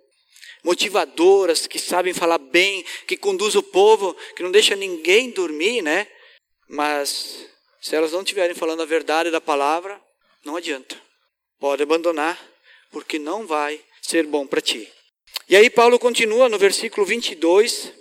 motivadoras, 0.64 1.68
que 1.68 1.78
sabem 1.78 2.14
falar 2.14 2.38
bem, 2.38 2.84
que 3.08 3.16
conduz 3.16 3.56
o 3.56 3.64
povo, 3.64 4.16
que 4.36 4.44
não 4.44 4.52
deixa 4.52 4.76
ninguém 4.76 5.30
dormir, 5.30 5.82
né? 5.82 6.08
Mas 6.68 7.46
se 7.82 7.96
elas 7.96 8.12
não 8.12 8.22
estiverem 8.22 8.56
falando 8.56 8.82
a 8.82 8.86
verdade 8.86 9.30
da 9.30 9.40
palavra, 9.40 10.02
não 10.44 10.56
adianta. 10.56 11.00
Pode 11.60 11.84
abandonar, 11.84 12.44
porque 12.92 13.20
não 13.20 13.46
vai 13.46 13.80
ser 14.02 14.26
bom 14.26 14.48
para 14.48 14.62
ti. 14.62 14.92
E 15.48 15.56
aí 15.56 15.70
Paulo 15.70 16.00
continua 16.00 16.50
no 16.50 16.58
versículo 16.58 17.06
22 17.06 17.94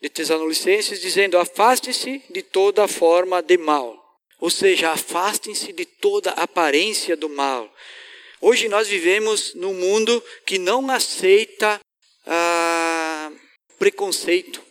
de 0.00 0.08
Tessalonicenses 0.08 1.00
dizendo: 1.00 1.38
"Afaste-se 1.38 2.22
de 2.30 2.42
toda 2.42 2.88
forma 2.88 3.42
de 3.42 3.56
mal". 3.56 4.02
Ou 4.38 4.50
seja, 4.50 4.90
afastem-se 4.90 5.72
de 5.72 5.86
toda 5.86 6.30
aparência 6.30 7.16
do 7.16 7.28
mal. 7.28 7.72
Hoje 8.40 8.68
nós 8.68 8.86
vivemos 8.86 9.54
num 9.54 9.72
mundo 9.72 10.22
que 10.44 10.58
não 10.58 10.90
aceita 10.90 11.80
ah, 12.26 13.32
preconceito. 13.78 14.62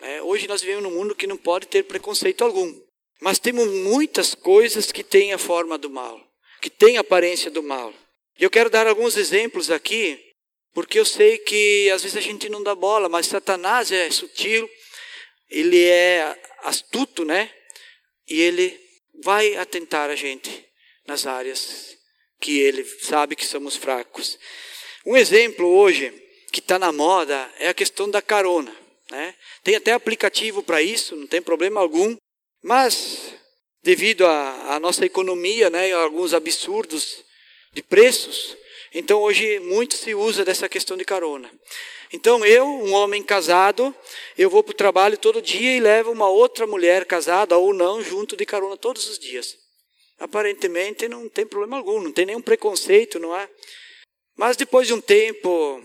É, 0.00 0.22
hoje 0.22 0.48
nós 0.48 0.62
vivemos 0.62 0.84
num 0.84 0.96
mundo 0.98 1.14
que 1.14 1.26
não 1.26 1.36
pode 1.36 1.66
ter 1.66 1.84
preconceito 1.84 2.42
algum. 2.42 2.74
Mas 3.20 3.38
temos 3.38 3.68
muitas 3.68 4.34
coisas 4.34 4.90
que 4.90 5.04
têm 5.04 5.32
a 5.32 5.38
forma 5.38 5.76
do 5.78 5.90
mal, 5.90 6.20
que 6.60 6.70
têm 6.70 6.96
a 6.96 7.02
aparência 7.02 7.50
do 7.50 7.62
mal. 7.62 7.92
E 8.38 8.42
eu 8.42 8.50
quero 8.50 8.70
dar 8.70 8.86
alguns 8.86 9.16
exemplos 9.16 9.70
aqui 9.70 10.18
porque 10.72 10.98
eu 10.98 11.04
sei 11.04 11.38
que 11.38 11.90
às 11.90 12.02
vezes 12.02 12.16
a 12.16 12.20
gente 12.20 12.48
não 12.48 12.62
dá 12.62 12.74
bola, 12.74 13.08
mas 13.08 13.26
Satanás 13.26 13.92
é 13.92 14.10
sutil, 14.10 14.68
ele 15.50 15.84
é 15.84 16.38
astuto, 16.62 17.24
né? 17.24 17.50
E 18.28 18.40
ele 18.40 18.80
vai 19.22 19.56
atentar 19.56 20.08
a 20.10 20.16
gente 20.16 20.64
nas 21.06 21.26
áreas 21.26 21.96
que 22.40 22.58
ele 22.58 22.84
sabe 22.84 23.36
que 23.36 23.46
somos 23.46 23.76
fracos. 23.76 24.38
Um 25.04 25.16
exemplo 25.16 25.66
hoje 25.66 26.12
que 26.52 26.60
está 26.60 26.78
na 26.78 26.92
moda 26.92 27.50
é 27.58 27.68
a 27.68 27.74
questão 27.74 28.10
da 28.10 28.22
carona. 28.22 28.74
Né? 29.10 29.34
Tem 29.62 29.74
até 29.74 29.92
aplicativo 29.92 30.62
para 30.62 30.82
isso, 30.82 31.14
não 31.16 31.26
tem 31.26 31.42
problema 31.42 31.80
algum, 31.80 32.16
mas 32.62 33.34
devido 33.82 34.26
à 34.26 34.78
nossa 34.80 35.04
economia 35.04 35.68
né, 35.68 35.88
e 35.88 35.92
a 35.92 35.98
alguns 35.98 36.32
absurdos 36.32 37.24
de 37.72 37.82
preços, 37.82 38.56
então 38.94 39.20
hoje 39.22 39.58
muito 39.60 39.96
se 39.96 40.14
usa 40.14 40.44
dessa 40.44 40.68
questão 40.68 40.96
de 40.96 41.04
carona. 41.04 41.50
Então 42.12 42.44
eu, 42.44 42.66
um 42.66 42.92
homem 42.92 43.22
casado, 43.22 43.94
eu 44.36 44.50
vou 44.50 44.62
para 44.62 44.72
o 44.72 44.76
trabalho 44.76 45.16
todo 45.16 45.40
dia 45.40 45.76
e 45.76 45.80
levo 45.80 46.12
uma 46.12 46.28
outra 46.28 46.66
mulher 46.66 47.06
casada 47.06 47.56
ou 47.56 47.72
não 47.72 48.02
junto 48.02 48.36
de 48.36 48.44
carona 48.44 48.76
todos 48.76 49.08
os 49.08 49.18
dias. 49.18 49.56
Aparentemente 50.18 51.08
não 51.08 51.28
tem 51.28 51.46
problema 51.46 51.78
algum, 51.78 52.02
não 52.02 52.12
tem 52.12 52.26
nenhum 52.26 52.42
preconceito, 52.42 53.18
não 53.18 53.34
é? 53.34 53.48
Mas 54.36 54.56
depois 54.56 54.86
de 54.86 54.92
um 54.92 55.00
tempo, 55.00 55.82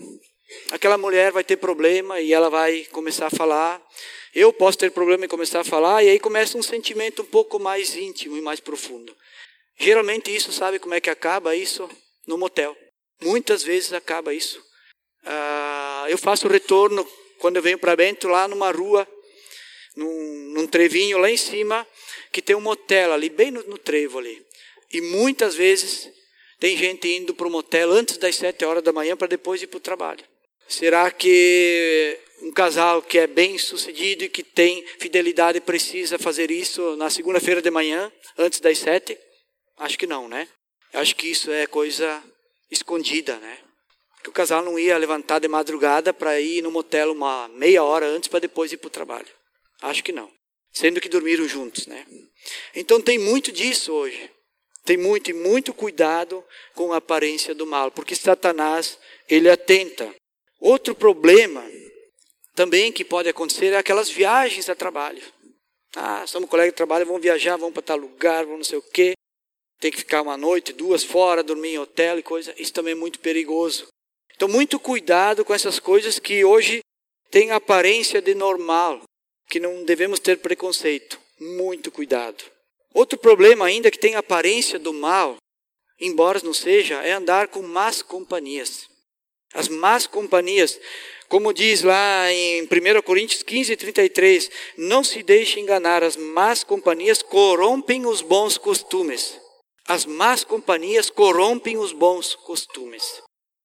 aquela 0.70 0.98
mulher 0.98 1.32
vai 1.32 1.42
ter 1.42 1.56
problema 1.56 2.20
e 2.20 2.32
ela 2.32 2.50
vai 2.50 2.84
começar 2.92 3.28
a 3.28 3.30
falar. 3.30 3.82
Eu 4.34 4.52
posso 4.52 4.76
ter 4.76 4.90
problema 4.90 5.24
em 5.24 5.28
começar 5.28 5.60
a 5.60 5.64
falar 5.64 6.04
e 6.04 6.10
aí 6.10 6.18
começa 6.18 6.58
um 6.58 6.62
sentimento 6.62 7.22
um 7.22 7.26
pouco 7.26 7.58
mais 7.58 7.96
íntimo 7.96 8.36
e 8.36 8.42
mais 8.42 8.60
profundo. 8.60 9.16
Geralmente 9.78 10.34
isso, 10.34 10.52
sabe 10.52 10.78
como 10.78 10.94
é 10.94 11.00
que 11.00 11.08
acaba 11.08 11.56
isso? 11.56 11.88
No 12.26 12.36
motel. 12.36 12.76
Muitas 13.20 13.62
vezes 13.62 13.92
acaba 13.92 14.32
isso. 14.32 14.62
Ah, 15.24 16.06
eu 16.08 16.16
faço 16.18 16.46
o 16.46 16.50
retorno 16.50 17.06
quando 17.38 17.56
eu 17.56 17.62
venho 17.62 17.78
para 17.78 17.96
Bento, 17.96 18.28
lá 18.28 18.48
numa 18.48 18.70
rua, 18.70 19.06
num, 19.96 20.52
num, 20.54 20.66
trevinho 20.66 21.18
lá 21.18 21.30
em 21.30 21.36
cima, 21.36 21.86
que 22.32 22.42
tem 22.42 22.54
um 22.56 22.60
motel 22.60 23.12
ali, 23.12 23.28
bem 23.28 23.50
no, 23.50 23.62
no 23.64 23.78
trevo 23.78 24.18
ali. 24.18 24.44
E 24.92 25.00
muitas 25.00 25.54
vezes 25.54 26.10
tem 26.58 26.76
gente 26.76 27.08
indo 27.08 27.34
para 27.34 27.46
o 27.46 27.50
motel 27.50 27.92
antes 27.92 28.16
das 28.16 28.36
sete 28.36 28.64
horas 28.64 28.82
da 28.82 28.92
manhã 28.92 29.16
para 29.16 29.28
depois 29.28 29.62
ir 29.62 29.66
para 29.66 29.76
o 29.76 29.80
trabalho. 29.80 30.24
Será 30.68 31.10
que 31.10 32.18
um 32.42 32.52
casal 32.52 33.00
que 33.02 33.18
é 33.18 33.26
bem 33.26 33.56
sucedido 33.58 34.24
e 34.24 34.28
que 34.28 34.42
tem 34.42 34.84
fidelidade 34.98 35.60
precisa 35.60 36.18
fazer 36.18 36.50
isso 36.50 36.96
na 36.96 37.10
segunda-feira 37.10 37.62
de 37.62 37.70
manhã, 37.70 38.12
antes 38.36 38.60
das 38.60 38.78
sete? 38.78 39.18
Acho 39.78 39.98
que 39.98 40.06
não, 40.06 40.28
né? 40.28 40.48
Acho 40.92 41.14
que 41.16 41.28
isso 41.28 41.50
é 41.50 41.66
coisa 41.66 42.22
escondida, 42.70 43.36
né? 43.38 43.58
Que 44.22 44.28
o 44.28 44.32
casal 44.32 44.62
não 44.62 44.78
ia 44.78 44.98
levantar 44.98 45.38
de 45.38 45.48
madrugada 45.48 46.12
para 46.12 46.40
ir 46.40 46.62
no 46.62 46.70
motel 46.70 47.12
uma 47.12 47.48
meia 47.48 47.82
hora 47.82 48.06
antes 48.06 48.28
para 48.28 48.40
depois 48.40 48.72
ir 48.72 48.76
para 48.76 48.88
o 48.88 48.90
trabalho. 48.90 49.28
Acho 49.82 50.02
que 50.02 50.12
não. 50.12 50.30
Sendo 50.72 51.00
que 51.00 51.08
dormiram 51.08 51.48
juntos, 51.48 51.86
né? 51.86 52.04
Então 52.74 53.00
tem 53.00 53.18
muito 53.18 53.52
disso 53.52 53.92
hoje. 53.92 54.30
Tem 54.84 54.96
muito 54.96 55.30
e 55.30 55.34
muito 55.34 55.74
cuidado 55.74 56.44
com 56.74 56.92
a 56.92 56.96
aparência 56.96 57.54
do 57.54 57.66
mal, 57.66 57.90
porque 57.90 58.14
Satanás, 58.14 58.98
ele 59.28 59.50
atenta. 59.50 60.14
Outro 60.60 60.94
problema 60.94 61.64
também 62.54 62.90
que 62.90 63.04
pode 63.04 63.28
acontecer 63.28 63.72
é 63.72 63.76
aquelas 63.76 64.08
viagens 64.08 64.68
a 64.68 64.74
trabalho. 64.74 65.22
Ah, 65.94 66.26
somos 66.26 66.48
colegas 66.48 66.72
de 66.72 66.76
trabalho, 66.76 67.06
vamos 67.06 67.22
viajar, 67.22 67.56
vamos 67.56 67.74
para 67.74 67.82
tal 67.82 67.98
lugar, 67.98 68.44
vamos 68.44 68.58
não 68.58 68.64
sei 68.64 68.78
o 68.78 68.82
quê 68.82 69.14
tem 69.80 69.90
que 69.90 69.98
ficar 69.98 70.22
uma 70.22 70.36
noite, 70.36 70.72
duas 70.72 71.04
fora, 71.04 71.42
dormir 71.42 71.70
em 71.70 71.78
hotel 71.78 72.18
e 72.18 72.22
coisa. 72.22 72.54
Isso 72.56 72.72
também 72.72 72.92
é 72.92 72.96
muito 72.96 73.20
perigoso. 73.20 73.86
Então, 74.34 74.48
muito 74.48 74.78
cuidado 74.78 75.44
com 75.44 75.54
essas 75.54 75.78
coisas 75.78 76.18
que 76.18 76.44
hoje 76.44 76.80
têm 77.30 77.50
aparência 77.50 78.20
de 78.20 78.34
normal, 78.34 79.02
que 79.48 79.60
não 79.60 79.84
devemos 79.84 80.20
ter 80.20 80.38
preconceito. 80.38 81.20
Muito 81.40 81.90
cuidado. 81.90 82.44
Outro 82.94 83.18
problema 83.18 83.66
ainda 83.66 83.90
que 83.90 83.98
tem 83.98 84.16
aparência 84.16 84.78
do 84.78 84.92
mal, 84.92 85.36
embora 86.00 86.40
não 86.42 86.54
seja, 86.54 87.02
é 87.02 87.12
andar 87.12 87.48
com 87.48 87.62
más 87.62 88.02
companhias. 88.02 88.88
As 89.54 89.68
más 89.68 90.06
companhias, 90.06 90.78
como 91.28 91.52
diz 91.52 91.82
lá 91.82 92.30
em 92.32 92.62
1 92.62 93.02
Coríntios 93.02 93.42
15, 93.42 93.76
33, 93.76 94.50
não 94.76 95.02
se 95.02 95.22
deixe 95.22 95.60
enganar, 95.60 96.02
as 96.02 96.16
más 96.16 96.64
companhias 96.64 97.22
corrompem 97.22 98.06
os 98.06 98.20
bons 98.20 98.58
costumes. 98.58 99.38
As 99.88 100.04
más 100.04 100.44
companhias 100.44 101.08
corrompem 101.08 101.78
os 101.78 101.92
bons 101.92 102.34
costumes. 102.34 103.22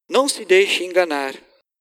Não 0.09 0.29
se 0.29 0.45
deixe 0.45 0.85
enganar. 0.85 1.35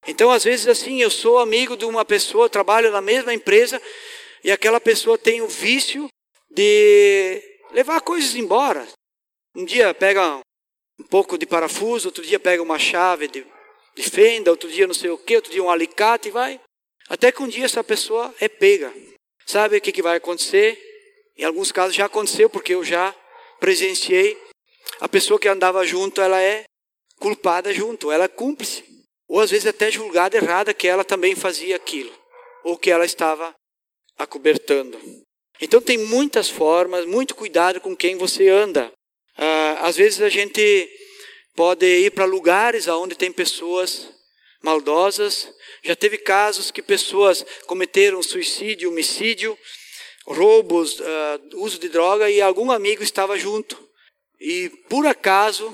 Então, 0.05 0.33
às 0.33 0.42
vezes, 0.42 0.66
assim, 0.66 1.00
eu 1.00 1.11
sou 1.11 1.38
amigo 1.38 1.76
de 1.76 1.85
uma 1.85 2.05
pessoa, 2.05 2.50
trabalho 2.50 2.90
na 2.90 3.00
mesma 3.00 3.33
empresa, 3.33 3.81
e 4.42 4.50
aquela 4.50 4.81
pessoa 4.81 5.16
tem 5.16 5.40
o 5.40 5.46
vício 5.46 6.09
de 6.50 7.40
levar 7.70 8.00
coisas 8.00 8.35
embora. 8.35 8.87
Um 9.55 9.64
dia 9.64 9.94
pega 9.94 10.40
um 10.98 11.05
pouco 11.05 11.38
de 11.38 11.46
parafuso, 11.46 12.09
outro 12.09 12.24
dia 12.24 12.40
pega 12.40 12.61
uma 12.61 12.81
chave 12.81 13.28
de, 13.28 13.46
de 13.94 14.02
fenda, 14.02 14.50
outro 14.50 14.68
dia 14.68 14.88
não 14.88 14.94
sei 14.94 15.11
o 15.11 15.18
que, 15.18 15.37
outro 15.37 15.52
dia 15.52 15.62
um 15.62 15.70
alicate 15.70 16.28
e 16.28 16.33
vai. 16.33 16.61
Até 17.09 17.31
que 17.31 17.42
um 17.42 17.48
dia 17.48 17.64
essa 17.64 17.85
pessoa 17.85 18.35
é 18.40 18.48
pega. 18.48 18.92
Sabe 19.46 19.76
o 19.76 19.81
que, 19.81 19.92
que 19.92 20.02
vai 20.02 20.16
acontecer? 20.16 20.76
Em 21.37 21.44
alguns 21.44 21.70
casos 21.70 21.94
já 21.94 22.07
aconteceu, 22.07 22.50
porque 22.50 22.74
eu 22.74 22.85
já 22.85 23.14
presenciei. 23.62 24.37
a 24.98 25.09
pessoa 25.09 25.38
que 25.38 25.46
andava 25.46 25.87
junto, 25.87 26.20
ela 26.20 26.42
é 26.42 26.64
culpada 27.20 27.72
junto, 27.72 28.11
ela 28.11 28.25
é 28.25 28.29
cúmplice. 28.29 28.83
Ou 29.29 29.38
às 29.38 29.53
vezes 29.53 29.68
até 29.68 29.88
julgada 29.88 30.37
errada 30.37 30.75
que 30.75 30.88
ela 30.88 31.05
também 31.05 31.37
fazia 31.37 31.77
aquilo, 31.77 32.12
ou 32.64 32.77
que 32.77 32.90
ela 32.90 33.05
estava 33.05 33.55
acobertando. 34.18 34.98
Então 35.61 35.81
tem 35.81 35.96
muitas 35.96 36.51
formas, 36.51 37.07
muito 37.07 37.37
cuidado 37.37 37.81
com 37.81 37.94
quem 37.96 38.16
você 38.16 38.48
anda. 38.48 38.92
Ah, 39.38 39.87
às 39.87 39.96
vezes 39.96 40.20
a 40.20 40.29
gente 40.29 40.90
pode 41.55 41.87
ir 41.87 42.11
para 42.11 42.25
lugares 42.25 42.88
onde 42.88 43.14
tem 43.14 43.31
pessoas 43.31 44.09
maldosas. 44.61 45.48
Já 45.85 45.94
teve 45.94 46.18
casos 46.18 46.72
que 46.72 46.83
pessoas 46.83 47.46
cometeram 47.66 48.22
suicídio, 48.25 48.90
homicídio, 48.90 49.57
roubos, 50.27 51.01
uh, 51.01 51.05
uso 51.55 51.79
de 51.79 51.89
droga 51.89 52.31
e 52.31 52.41
algum 52.41 52.71
amigo 52.71 53.03
estava 53.03 53.39
junto. 53.39 53.77
E 54.41 54.69
por 54.89 55.07
acaso 55.07 55.73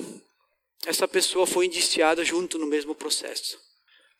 essa 0.85 1.07
pessoa 1.07 1.45
foi 1.45 1.65
indiciada 1.65 2.23
junto 2.23 2.57
no 2.57 2.65
mesmo 2.65 2.95
processo. 2.95 3.59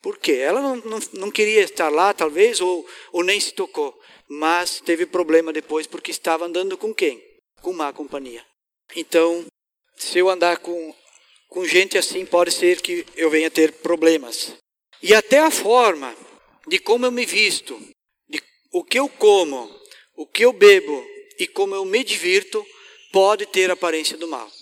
Por 0.02 0.18
quê? 0.18 0.32
Ela 0.32 0.60
não, 0.60 0.76
não, 0.76 0.98
não 1.12 1.30
queria 1.30 1.62
estar 1.62 1.90
lá, 1.90 2.12
talvez, 2.14 2.60
ou, 2.60 2.86
ou 3.12 3.22
nem 3.22 3.38
se 3.38 3.52
tocou. 3.52 3.98
Mas 4.28 4.80
teve 4.80 5.04
problema 5.04 5.52
depois 5.52 5.86
porque 5.86 6.10
estava 6.10 6.46
andando 6.46 6.78
com 6.78 6.94
quem? 6.94 7.22
Com 7.60 7.72
má 7.72 7.92
companhia. 7.92 8.44
Então, 8.96 9.44
se 9.96 10.18
eu 10.18 10.30
andar 10.30 10.58
com, 10.58 10.94
com 11.48 11.64
gente 11.66 11.98
assim, 11.98 12.24
pode 12.24 12.50
ser 12.50 12.80
que 12.80 13.04
eu 13.14 13.28
venha 13.30 13.50
ter 13.50 13.72
problemas. 13.72 14.54
E 15.02 15.14
até 15.14 15.38
a 15.38 15.50
forma 15.50 16.14
de 16.66 16.78
como 16.78 17.06
eu 17.06 17.12
me 17.12 17.26
visto, 17.26 17.78
de 18.28 18.42
o 18.72 18.82
que 18.82 18.98
eu 18.98 19.08
como, 19.08 19.79
o 20.20 20.26
que 20.26 20.44
eu 20.44 20.52
bebo 20.52 21.02
e 21.38 21.46
como 21.46 21.74
eu 21.74 21.82
me 21.82 22.04
divirto, 22.04 22.62
pode 23.10 23.46
ter 23.46 23.70
aparência 23.70 24.18
do 24.18 24.28
mal. 24.28 24.52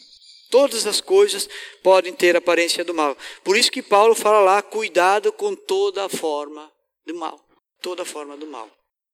Todas 0.49 0.87
as 0.87 1.01
coisas 1.01 1.49
podem 1.83 2.13
ter 2.13 2.37
aparência 2.37 2.85
do 2.85 2.95
mal. 2.95 3.19
Por 3.43 3.57
isso 3.57 3.73
que 3.73 3.83
Paulo 3.83 4.15
fala 4.15 4.39
lá: 4.39 4.63
cuidado 4.63 5.33
com 5.33 5.57
toda 5.57 6.05
a 6.05 6.09
forma 6.09 6.73
do 7.05 7.13
mal. 7.17 7.45
Toda 7.83 8.05
forma 8.05 8.37
do 8.37 8.47
mal. 8.47 8.71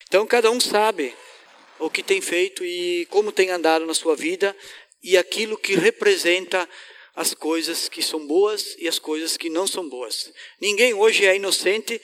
Então 0.06 0.26
cada 0.26 0.50
um 0.50 0.60
sabe 0.60 1.14
o 1.78 1.88
que 1.88 2.02
tem 2.02 2.20
feito 2.20 2.62
e 2.62 3.06
como 3.06 3.32
tem 3.32 3.48
andado 3.48 3.86
na 3.86 3.94
sua 3.94 4.14
vida 4.14 4.54
e 5.02 5.16
aquilo 5.16 5.56
que 5.56 5.74
representa 5.74 6.68
as 7.16 7.32
coisas 7.32 7.88
que 7.88 8.02
são 8.02 8.26
boas 8.26 8.76
e 8.78 8.86
as 8.86 8.98
coisas 8.98 9.38
que 9.38 9.48
não 9.48 9.66
são 9.66 9.88
boas. 9.88 10.30
Ninguém 10.60 10.92
hoje 10.92 11.24
é 11.24 11.36
inocente 11.36 11.98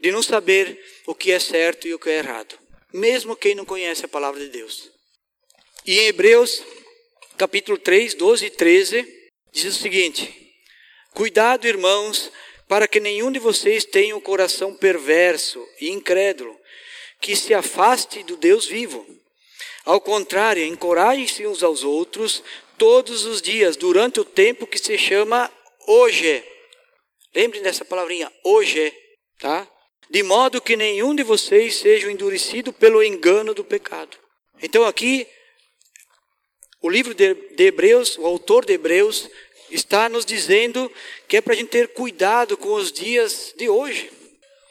de 0.00 0.10
não 0.10 0.22
saber 0.22 0.82
o 1.06 1.14
que 1.14 1.30
é 1.30 1.38
certo 1.38 1.86
e 1.86 1.92
o 1.92 1.98
que 1.98 2.08
é 2.08 2.18
errado, 2.18 2.58
mesmo 2.92 3.36
quem 3.36 3.54
não 3.54 3.64
conhece 3.64 4.04
a 4.04 4.08
palavra 4.08 4.40
de 4.40 4.48
Deus. 4.48 4.90
E 5.86 5.98
em 5.98 6.06
Hebreus 6.06 6.62
capítulo 7.36 7.76
3, 7.78 8.14
12 8.14 8.46
e 8.46 8.50
13, 8.50 9.30
diz 9.52 9.76
o 9.76 9.80
seguinte: 9.80 10.52
Cuidado, 11.12 11.66
irmãos, 11.66 12.30
para 12.68 12.86
que 12.86 13.00
nenhum 13.00 13.32
de 13.32 13.38
vocês 13.38 13.84
tenha 13.84 14.16
um 14.16 14.20
coração 14.20 14.74
perverso 14.74 15.66
e 15.80 15.90
incrédulo, 15.90 16.56
que 17.20 17.34
se 17.34 17.52
afaste 17.52 18.22
do 18.22 18.36
Deus 18.36 18.66
vivo. 18.66 19.06
Ao 19.84 20.00
contrário, 20.00 20.64
encorajem-se 20.64 21.46
uns 21.46 21.62
aos 21.62 21.82
outros 21.82 22.42
todos 22.78 23.24
os 23.24 23.42
dias, 23.42 23.76
durante 23.76 24.20
o 24.20 24.24
tempo 24.24 24.66
que 24.66 24.78
se 24.78 24.96
chama 24.96 25.50
hoje. 25.86 26.44
Lembrem 27.34 27.62
dessa 27.62 27.84
palavrinha, 27.84 28.32
hoje, 28.44 28.92
tá? 29.40 29.68
De 30.12 30.22
modo 30.22 30.60
que 30.60 30.76
nenhum 30.76 31.14
de 31.14 31.22
vocês 31.22 31.76
seja 31.76 32.12
endurecido 32.12 32.70
pelo 32.70 33.02
engano 33.02 33.54
do 33.54 33.64
pecado. 33.64 34.14
Então 34.62 34.84
aqui 34.84 35.26
o 36.82 36.90
livro 36.90 37.14
de, 37.14 37.34
Hebreus, 37.56 38.18
o 38.18 38.26
autor 38.26 38.66
de 38.66 38.74
Hebreus, 38.74 39.30
está 39.70 40.10
nos 40.10 40.26
dizendo 40.26 40.92
que 41.26 41.38
é 41.38 41.40
para 41.40 41.54
a 41.54 41.56
gente 41.56 41.70
ter 41.70 41.88
cuidado 41.94 42.58
com 42.58 42.74
os 42.74 42.92
dias 42.92 43.54
de 43.56 43.70
hoje. 43.70 44.12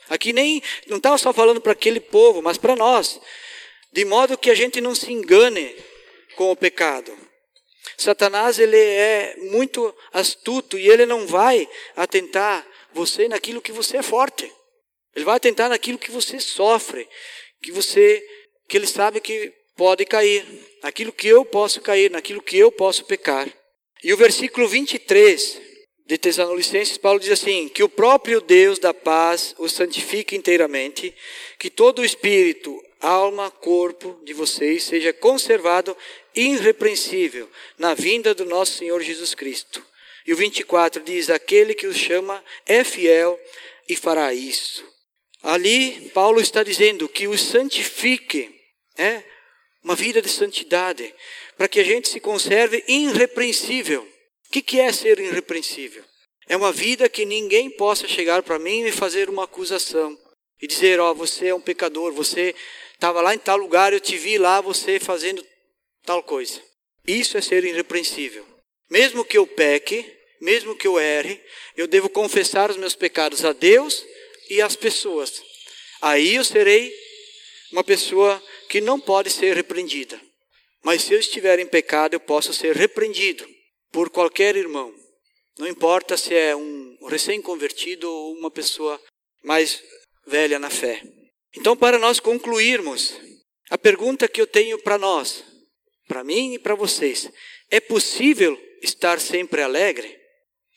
Aqui 0.10 0.32
nem 0.32 0.62
não 0.86 0.97
estava 0.97 1.17
só 1.17 1.34
falando 1.34 1.60
para 1.60 1.71
aquele 1.71 1.99
povo, 1.99 2.43
mas 2.43 2.60
para 2.60 2.75
nós, 2.75 3.19
de 3.91 4.06
modo 4.06 4.38
que 4.38 4.51
a 4.51 4.56
gente 4.56 4.80
não 4.80 4.93
se 4.93 5.12
engane 5.12 5.75
com 6.36 6.51
o 6.51 6.56
pecado. 6.56 7.12
Satanás 7.97 8.60
ele 8.60 8.77
é 8.77 9.36
muito 9.51 9.91
astuto 10.13 10.77
e 10.77 10.88
ele 10.88 11.08
não 11.08 11.25
vai 11.25 11.67
atentar 11.95 12.63
você 12.93 13.27
naquilo 13.27 13.60
que 13.60 13.71
você 13.71 13.97
é 13.97 14.04
forte. 14.04 14.61
Ele 15.15 15.26
vai 15.26 15.36
atentar 15.36 15.69
naquilo 15.69 15.97
que 15.97 16.12
você 16.12 16.39
sofre, 16.39 17.08
que 17.62 17.71
você 17.71 18.24
que 18.67 18.78
ele 18.78 18.88
sabe 18.88 19.19
que 19.19 19.52
pode 19.76 20.06
cair, 20.06 20.45
naquilo 20.82 21.12
que 21.12 21.28
eu 21.28 21.43
posso 21.43 21.82
cair, 21.82 22.10
naquilo 22.10 22.41
que 22.41 22.58
eu 22.58 22.71
posso 22.71 23.04
pecar. 23.04 23.52
E 24.04 24.13
o 24.13 24.17
versículo 24.17 24.67
23 24.67 25.62
de 26.06 26.17
Tessalonicenses, 26.17 26.97
Paulo 26.97 27.19
diz 27.19 27.32
assim: 27.32 27.67
Que 27.67 27.84
o 27.84 27.89
próprio 27.89 28.39
Deus 28.39 28.80
da 28.80 28.93
paz 28.93 29.54
os 29.58 29.74
santifique 29.74 30.36
inteiramente, 30.36 31.13
que 31.60 31.69
todo 31.69 32.00
o 32.00 32.06
espírito, 32.06 32.82
alma, 33.00 33.52
corpo 33.52 34.19
de 34.24 34.34
vocês 34.34 34.84
seja 34.84 35.12
conservado 35.12 35.95
irrepreensível 36.36 37.50
na 37.78 37.93
vinda 37.93 38.34
do 38.34 38.45
nosso 38.45 38.78
Senhor 38.78 39.02
Jesus 39.02 39.34
Cristo. 39.34 39.86
E 40.26 40.34
o 40.34 40.38
24 40.38 41.04
diz: 41.04 41.30
Aquele 41.30 41.74
que 41.74 41.88
os 41.88 41.97
chama 41.97 42.43
é 42.65 42.84
fiel 42.84 43.39
e 43.88 43.95
fará 43.95 44.34
isso. 44.34 44.90
Ali, 45.43 46.12
Paulo 46.13 46.39
está 46.39 46.63
dizendo 46.63 47.10
que 47.10 47.27
os 47.27 47.41
santifique, 47.41 48.54
é, 48.97 49.23
uma 49.84 49.95
vida 49.95 50.21
de 50.21 50.30
santidade, 50.30 51.13
para 51.58 51.67
que 51.67 51.80
a 51.80 51.84
gente 51.84 52.10
se 52.10 52.19
conserve 52.19 52.84
irrepreensível. 52.88 54.04
O 54.04 54.51
que, 54.51 54.62
que 54.62 54.80
é 54.80 54.91
ser 54.91 55.19
irrepreensível? 55.19 56.04
É 56.47 56.56
uma 56.56 56.71
vida 56.71 57.10
que 57.10 57.25
ninguém 57.25 57.69
possa 57.69 58.08
chegar 58.08 58.43
para 58.43 58.60
mim 58.60 58.84
e 58.84 58.91
fazer 58.91 59.30
uma 59.30 59.45
acusação 59.45 60.17
e 60.62 60.67
dizer: 60.67 60.99
Ó, 60.99 61.12
oh, 61.12 61.15
você 61.15 61.47
é 61.47 61.56
um 61.56 61.62
pecador, 61.62 62.12
você 62.12 62.54
estava 62.93 63.21
lá 63.21 63.34
em 63.34 63.39
tal 63.39 63.58
lugar, 63.58 63.93
eu 63.93 63.99
te 63.99 64.17
vi 64.17 64.38
lá, 64.38 64.62
você 64.62 64.99
fazendo 64.99 65.43
tal 66.06 66.21
coisa. 66.21 66.62
Isso 67.08 67.38
é 67.38 67.41
ser 67.41 67.63
irrepreensível. 67.63 68.45
Mesmo 68.89 69.25
que 69.25 69.38
eu 69.38 69.47
peque, 69.47 70.06
mesmo 70.39 70.75
que 70.75 70.86
eu 70.86 70.99
erre, 70.99 71.41
eu 71.75 71.88
devo 71.88 72.10
confessar 72.10 72.69
os 72.69 72.77
meus 72.77 72.95
pecados 72.95 73.45
a 73.45 73.54
Deus 73.54 74.06
e 74.51 74.61
às 74.61 74.75
pessoas. 74.75 75.41
Aí 76.01 76.35
eu 76.35 76.43
serei 76.43 76.93
uma 77.71 77.85
pessoa 77.85 78.43
que 78.67 78.81
não 78.81 78.99
pode 78.99 79.29
ser 79.29 79.55
repreendida. 79.55 80.19
Mas 80.83 81.03
se 81.03 81.13
eu 81.13 81.19
estiver 81.19 81.57
em 81.59 81.65
pecado, 81.65 82.15
eu 82.15 82.19
posso 82.19 82.53
ser 82.53 82.75
repreendido 82.75 83.47
por 83.93 84.09
qualquer 84.09 84.57
irmão. 84.57 84.93
Não 85.57 85.67
importa 85.67 86.17
se 86.17 86.35
é 86.35 86.53
um 86.53 86.97
recém-convertido 87.07 88.11
ou 88.11 88.33
uma 88.33 88.51
pessoa 88.51 89.01
mais 89.41 89.81
velha 90.27 90.59
na 90.59 90.69
fé. 90.69 91.01
Então, 91.55 91.77
para 91.77 91.97
nós 91.97 92.19
concluirmos, 92.19 93.15
a 93.69 93.77
pergunta 93.77 94.27
que 94.27 94.41
eu 94.41 94.47
tenho 94.47 94.77
para 94.79 94.97
nós, 94.97 95.45
para 96.07 96.25
mim 96.25 96.55
e 96.55 96.59
para 96.59 96.75
vocês, 96.75 97.31
é 97.69 97.79
possível 97.79 98.61
estar 98.81 99.17
sempre 99.19 99.61
alegre? 99.61 100.19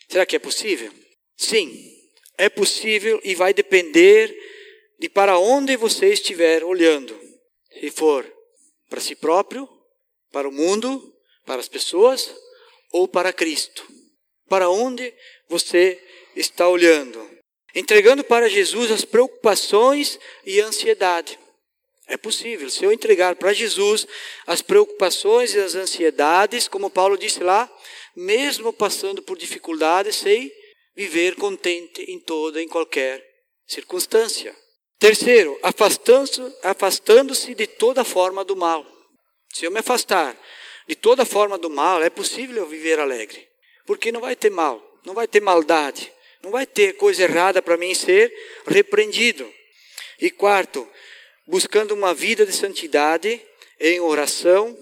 Será 0.08 0.24
que 0.24 0.36
é 0.36 0.38
possível? 0.38 0.92
Sim, 1.36 1.93
é 2.36 2.48
possível 2.48 3.20
e 3.24 3.34
vai 3.34 3.54
depender 3.54 4.34
de 4.98 5.08
para 5.08 5.38
onde 5.38 5.76
você 5.76 6.12
estiver 6.12 6.64
olhando. 6.64 7.18
Se 7.80 7.90
for 7.90 8.30
para 8.88 9.00
si 9.00 9.14
próprio, 9.14 9.68
para 10.30 10.48
o 10.48 10.52
mundo, 10.52 11.12
para 11.44 11.60
as 11.60 11.68
pessoas 11.68 12.34
ou 12.92 13.08
para 13.08 13.32
Cristo. 13.32 13.86
Para 14.48 14.68
onde 14.68 15.12
você 15.48 16.00
está 16.36 16.68
olhando? 16.68 17.28
Entregando 17.74 18.22
para 18.22 18.48
Jesus 18.48 18.90
as 18.90 19.04
preocupações 19.04 20.18
e 20.44 20.60
a 20.60 20.66
ansiedade. 20.66 21.38
É 22.06 22.16
possível, 22.16 22.68
se 22.68 22.84
eu 22.84 22.92
entregar 22.92 23.34
para 23.34 23.52
Jesus 23.52 24.06
as 24.46 24.60
preocupações 24.60 25.54
e 25.54 25.58
as 25.58 25.74
ansiedades, 25.74 26.68
como 26.68 26.90
Paulo 26.90 27.16
disse 27.16 27.42
lá, 27.42 27.70
mesmo 28.14 28.72
passando 28.72 29.22
por 29.22 29.38
dificuldades, 29.38 30.16
sei 30.16 30.52
viver 30.94 31.34
contente 31.36 32.02
em 32.10 32.18
toda, 32.18 32.62
em 32.62 32.68
qualquer 32.68 33.24
circunstância. 33.66 34.54
Terceiro, 34.98 35.58
afastando-se 35.62 36.40
afastando 36.62 37.34
de 37.34 37.66
toda 37.66 38.04
forma 38.04 38.44
do 38.44 38.56
mal. 38.56 38.86
Se 39.52 39.64
eu 39.64 39.70
me 39.70 39.80
afastar 39.80 40.36
de 40.86 40.94
toda 40.94 41.24
forma 41.24 41.58
do 41.58 41.70
mal, 41.70 42.02
é 42.02 42.10
possível 42.10 42.56
eu 42.56 42.66
viver 42.66 42.98
alegre. 42.98 43.46
Porque 43.86 44.12
não 44.12 44.20
vai 44.20 44.36
ter 44.36 44.50
mal, 44.50 44.82
não 45.04 45.14
vai 45.14 45.26
ter 45.26 45.40
maldade, 45.40 46.12
não 46.42 46.50
vai 46.50 46.66
ter 46.66 46.96
coisa 46.96 47.22
errada 47.22 47.60
para 47.60 47.76
mim 47.76 47.94
ser 47.94 48.32
repreendido. 48.66 49.50
E 50.20 50.30
quarto, 50.30 50.88
buscando 51.46 51.92
uma 51.92 52.14
vida 52.14 52.46
de 52.46 52.52
santidade 52.52 53.40
em 53.80 54.00
oração, 54.00 54.76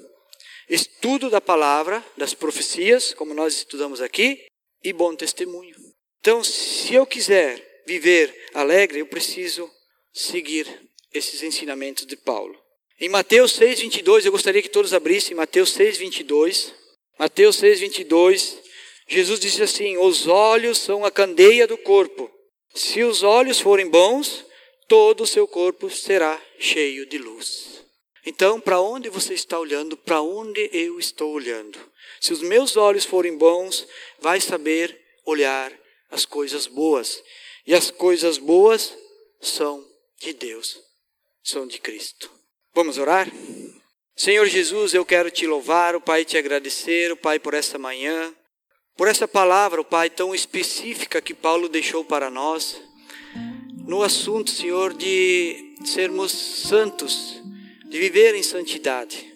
estudo 0.69 1.31
da 1.31 1.41
palavra, 1.41 2.05
das 2.17 2.35
profecias, 2.35 3.15
como 3.15 3.35
nós 3.35 3.55
estudamos 3.55 4.01
aqui, 4.01 4.45
e 4.85 4.93
bom 4.93 5.15
testemunho. 5.15 5.82
Então, 6.23 6.45
se 6.45 6.95
eu 6.95 7.05
quiser 7.05 7.83
viver 7.85 8.33
alegre, 8.55 9.01
eu 9.01 9.07
preciso 9.07 9.69
seguir 10.13 10.69
esses 11.13 11.43
ensinamentos 11.43 12.07
de 12.07 12.17
Paulo. 12.17 12.57
Em 13.01 13.09
Mateus 13.09 13.51
6, 13.55 13.81
22, 13.81 14.25
eu 14.27 14.31
gostaria 14.31 14.63
que 14.63 14.69
todos 14.69 14.95
abrissem 14.95 15.37
Mateus 15.37 15.73
6, 15.73 15.97
22. 15.97 16.73
Mateus 17.19 17.57
6, 17.57 17.81
22, 17.81 18.59
Jesus 19.09 19.41
disse 19.41 19.65
assim: 19.65 19.97
Os 19.97 20.29
olhos 20.29 20.79
são 20.79 21.05
a 21.05 21.11
candeia 21.11 21.67
do 21.67 21.77
corpo. 21.77 22.31
Se 22.73 23.03
os 23.03 23.25
olhos 23.25 23.59
forem 23.59 23.89
bons, 23.89 24.47
todo 24.87 25.25
o 25.25 25.27
seu 25.27 25.49
corpo 25.49 25.91
será 25.91 26.41
cheio 26.57 27.05
de 27.05 27.19
luz. 27.19 27.85
Então, 28.25 28.61
para 28.61 28.81
onde 28.81 29.09
você 29.09 29.35
está 29.35 29.59
olhando? 29.59 29.97
Para 29.97 30.23
onde 30.23 30.71
eu 30.73 31.01
estou 31.01 31.33
olhando? 31.33 31.81
Se 32.21 32.33
os 32.33 32.43
meus 32.43 32.77
olhos 32.77 33.05
forem 33.05 33.37
bons, 33.37 33.89
vai 34.21 34.41
saber 34.41 34.97
olhar 35.27 35.82
as 36.13 36.27
coisas 36.27 36.67
boas. 36.67 37.21
E 37.67 37.75
as 37.75 37.91
coisas 37.91 38.39
boas 38.39 38.95
são 39.41 39.85
de 40.21 40.33
Deus, 40.33 40.79
são 41.43 41.67
de 41.67 41.81
Cristo. 41.81 42.31
Vamos 42.75 42.99
orar? 42.99 43.29
Senhor 44.15 44.47
Jesus, 44.47 44.95
eu 44.95 45.05
quero 45.05 45.31
te 45.31 45.47
louvar, 45.47 45.97
o 45.97 46.01
Pai 46.01 46.25
te 46.25 46.37
agradecer, 46.37 47.11
o 47.11 47.17
Pai 47.17 47.39
por 47.39 47.55
essa 47.55 47.79
manhã, 47.79 48.33
por 48.97 49.09
essa 49.09 49.27
palavra, 49.27 49.81
o 49.81 49.85
Pai 49.85 50.11
tão 50.11 50.35
específica 50.35 51.21
que 51.21 51.35
Paulo 51.35 51.69
deixou 51.69 52.05
para 52.05 52.31
nós, 52.31 52.81
no 53.87 54.03
assunto, 54.03 54.51
Senhor, 54.51 54.93
de 54.95 55.75
sermos 55.85 56.31
santos, 56.31 57.43
de 57.89 57.99
viver 57.99 58.35
em 58.35 58.43
santidade, 58.43 59.33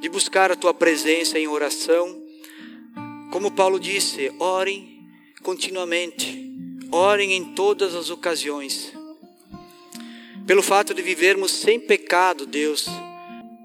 de 0.00 0.08
buscar 0.08 0.50
a 0.50 0.56
tua 0.56 0.74
presença 0.74 1.38
em 1.38 1.48
oração. 1.48 2.22
Como 3.32 3.50
Paulo 3.50 3.78
disse, 3.80 4.30
orem 4.38 4.97
continuamente, 5.42 6.52
orem 6.90 7.32
em 7.32 7.54
todas 7.54 7.94
as 7.94 8.10
ocasiões. 8.10 8.92
Pelo 10.46 10.62
fato 10.62 10.94
de 10.94 11.02
vivermos 11.02 11.52
sem 11.52 11.78
pecado, 11.78 12.46
Deus, 12.46 12.86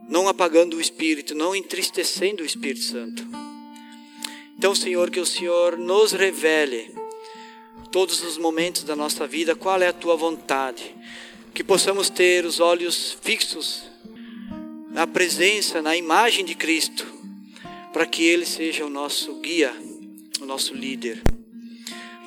não 0.08 0.28
apagando 0.28 0.78
o 0.78 0.82
Espírito, 0.82 1.34
não 1.34 1.56
entristecendo 1.56 2.44
o 2.44 2.46
Espírito 2.46 2.84
Santo. 2.84 3.26
Então, 4.58 4.76
Senhor, 4.76 5.10
que 5.10 5.20
o 5.20 5.26
Senhor 5.26 5.78
nos 5.78 6.12
revele 6.12 6.94
todos 7.92 8.24
os 8.24 8.38
momentos 8.38 8.84
da 8.84 8.96
nossa 8.96 9.28
vida 9.28 9.56
qual 9.56 9.82
é 9.82 9.88
a 9.88 9.94
tua 9.94 10.16
vontade, 10.16 10.96
que 11.54 11.64
possamos 11.64 12.10
ter 12.10 12.46
os 12.46 12.60
olhos 12.60 13.18
fixos 13.22 13.84
na 14.90 15.06
presença, 15.08 15.82
na 15.82 15.96
imagem 15.96 16.44
de 16.44 16.56
Cristo, 16.56 17.06
para 17.92 18.06
que 18.06 18.24
Ele 18.26 18.46
seja 18.46 18.86
o 18.86 18.90
nosso 18.90 19.36
guia, 19.36 19.74
o 20.42 20.46
nosso 20.46 20.74
líder, 20.74 21.22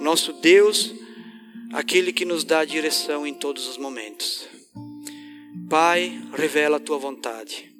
nosso 0.01 0.33
Deus, 0.35 0.95
aquele 1.73 2.13
que 2.13 2.25
nos 2.25 2.45
dá 2.45 2.65
direção 2.65 3.27
em 3.27 3.35
todos 3.35 3.67
os 3.69 3.79
momentos. 3.79 4.47
Pai, 5.69 6.21
revela 6.33 6.77
a 6.77 6.81
tua 6.81 6.99
vontade 6.99 7.73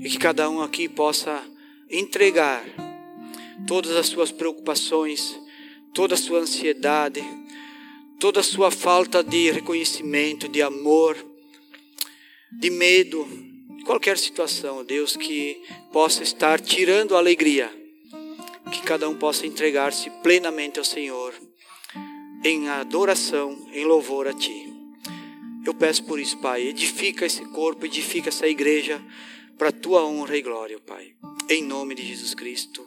e 0.00 0.08
que 0.08 0.18
cada 0.18 0.48
um 0.48 0.62
aqui 0.62 0.88
possa 0.88 1.42
entregar 1.90 2.64
todas 3.66 3.96
as 3.96 4.06
suas 4.06 4.30
preocupações, 4.30 5.38
toda 5.92 6.14
a 6.14 6.18
sua 6.18 6.40
ansiedade, 6.40 7.22
toda 8.18 8.40
a 8.40 8.44
sua 8.44 8.70
falta 8.70 9.22
de 9.24 9.50
reconhecimento, 9.50 10.48
de 10.48 10.62
amor, 10.62 11.16
de 12.52 12.70
medo, 12.70 13.26
qualquer 13.84 14.18
situação, 14.18 14.84
Deus, 14.84 15.16
que 15.16 15.60
possa 15.92 16.22
estar 16.22 16.60
tirando 16.60 17.16
a 17.16 17.18
alegria, 17.18 17.79
que 18.70 18.82
cada 18.82 19.08
um 19.08 19.16
possa 19.16 19.46
entregar-se 19.46 20.08
plenamente 20.22 20.78
ao 20.78 20.84
Senhor, 20.84 21.34
em 22.44 22.68
adoração, 22.68 23.68
em 23.72 23.84
louvor 23.84 24.28
a 24.28 24.32
Ti. 24.32 24.72
Eu 25.66 25.74
peço 25.74 26.04
por 26.04 26.18
isso, 26.18 26.38
Pai, 26.38 26.62
edifica 26.62 27.26
esse 27.26 27.44
corpo, 27.46 27.84
edifica 27.84 28.28
essa 28.30 28.46
igreja 28.46 29.02
para 29.58 29.68
a 29.68 29.72
tua 29.72 30.06
honra 30.06 30.36
e 30.36 30.42
glória, 30.42 30.78
Pai. 30.78 31.12
Em 31.48 31.62
nome 31.62 31.94
de 31.94 32.06
Jesus 32.06 32.34
Cristo. 32.34 32.86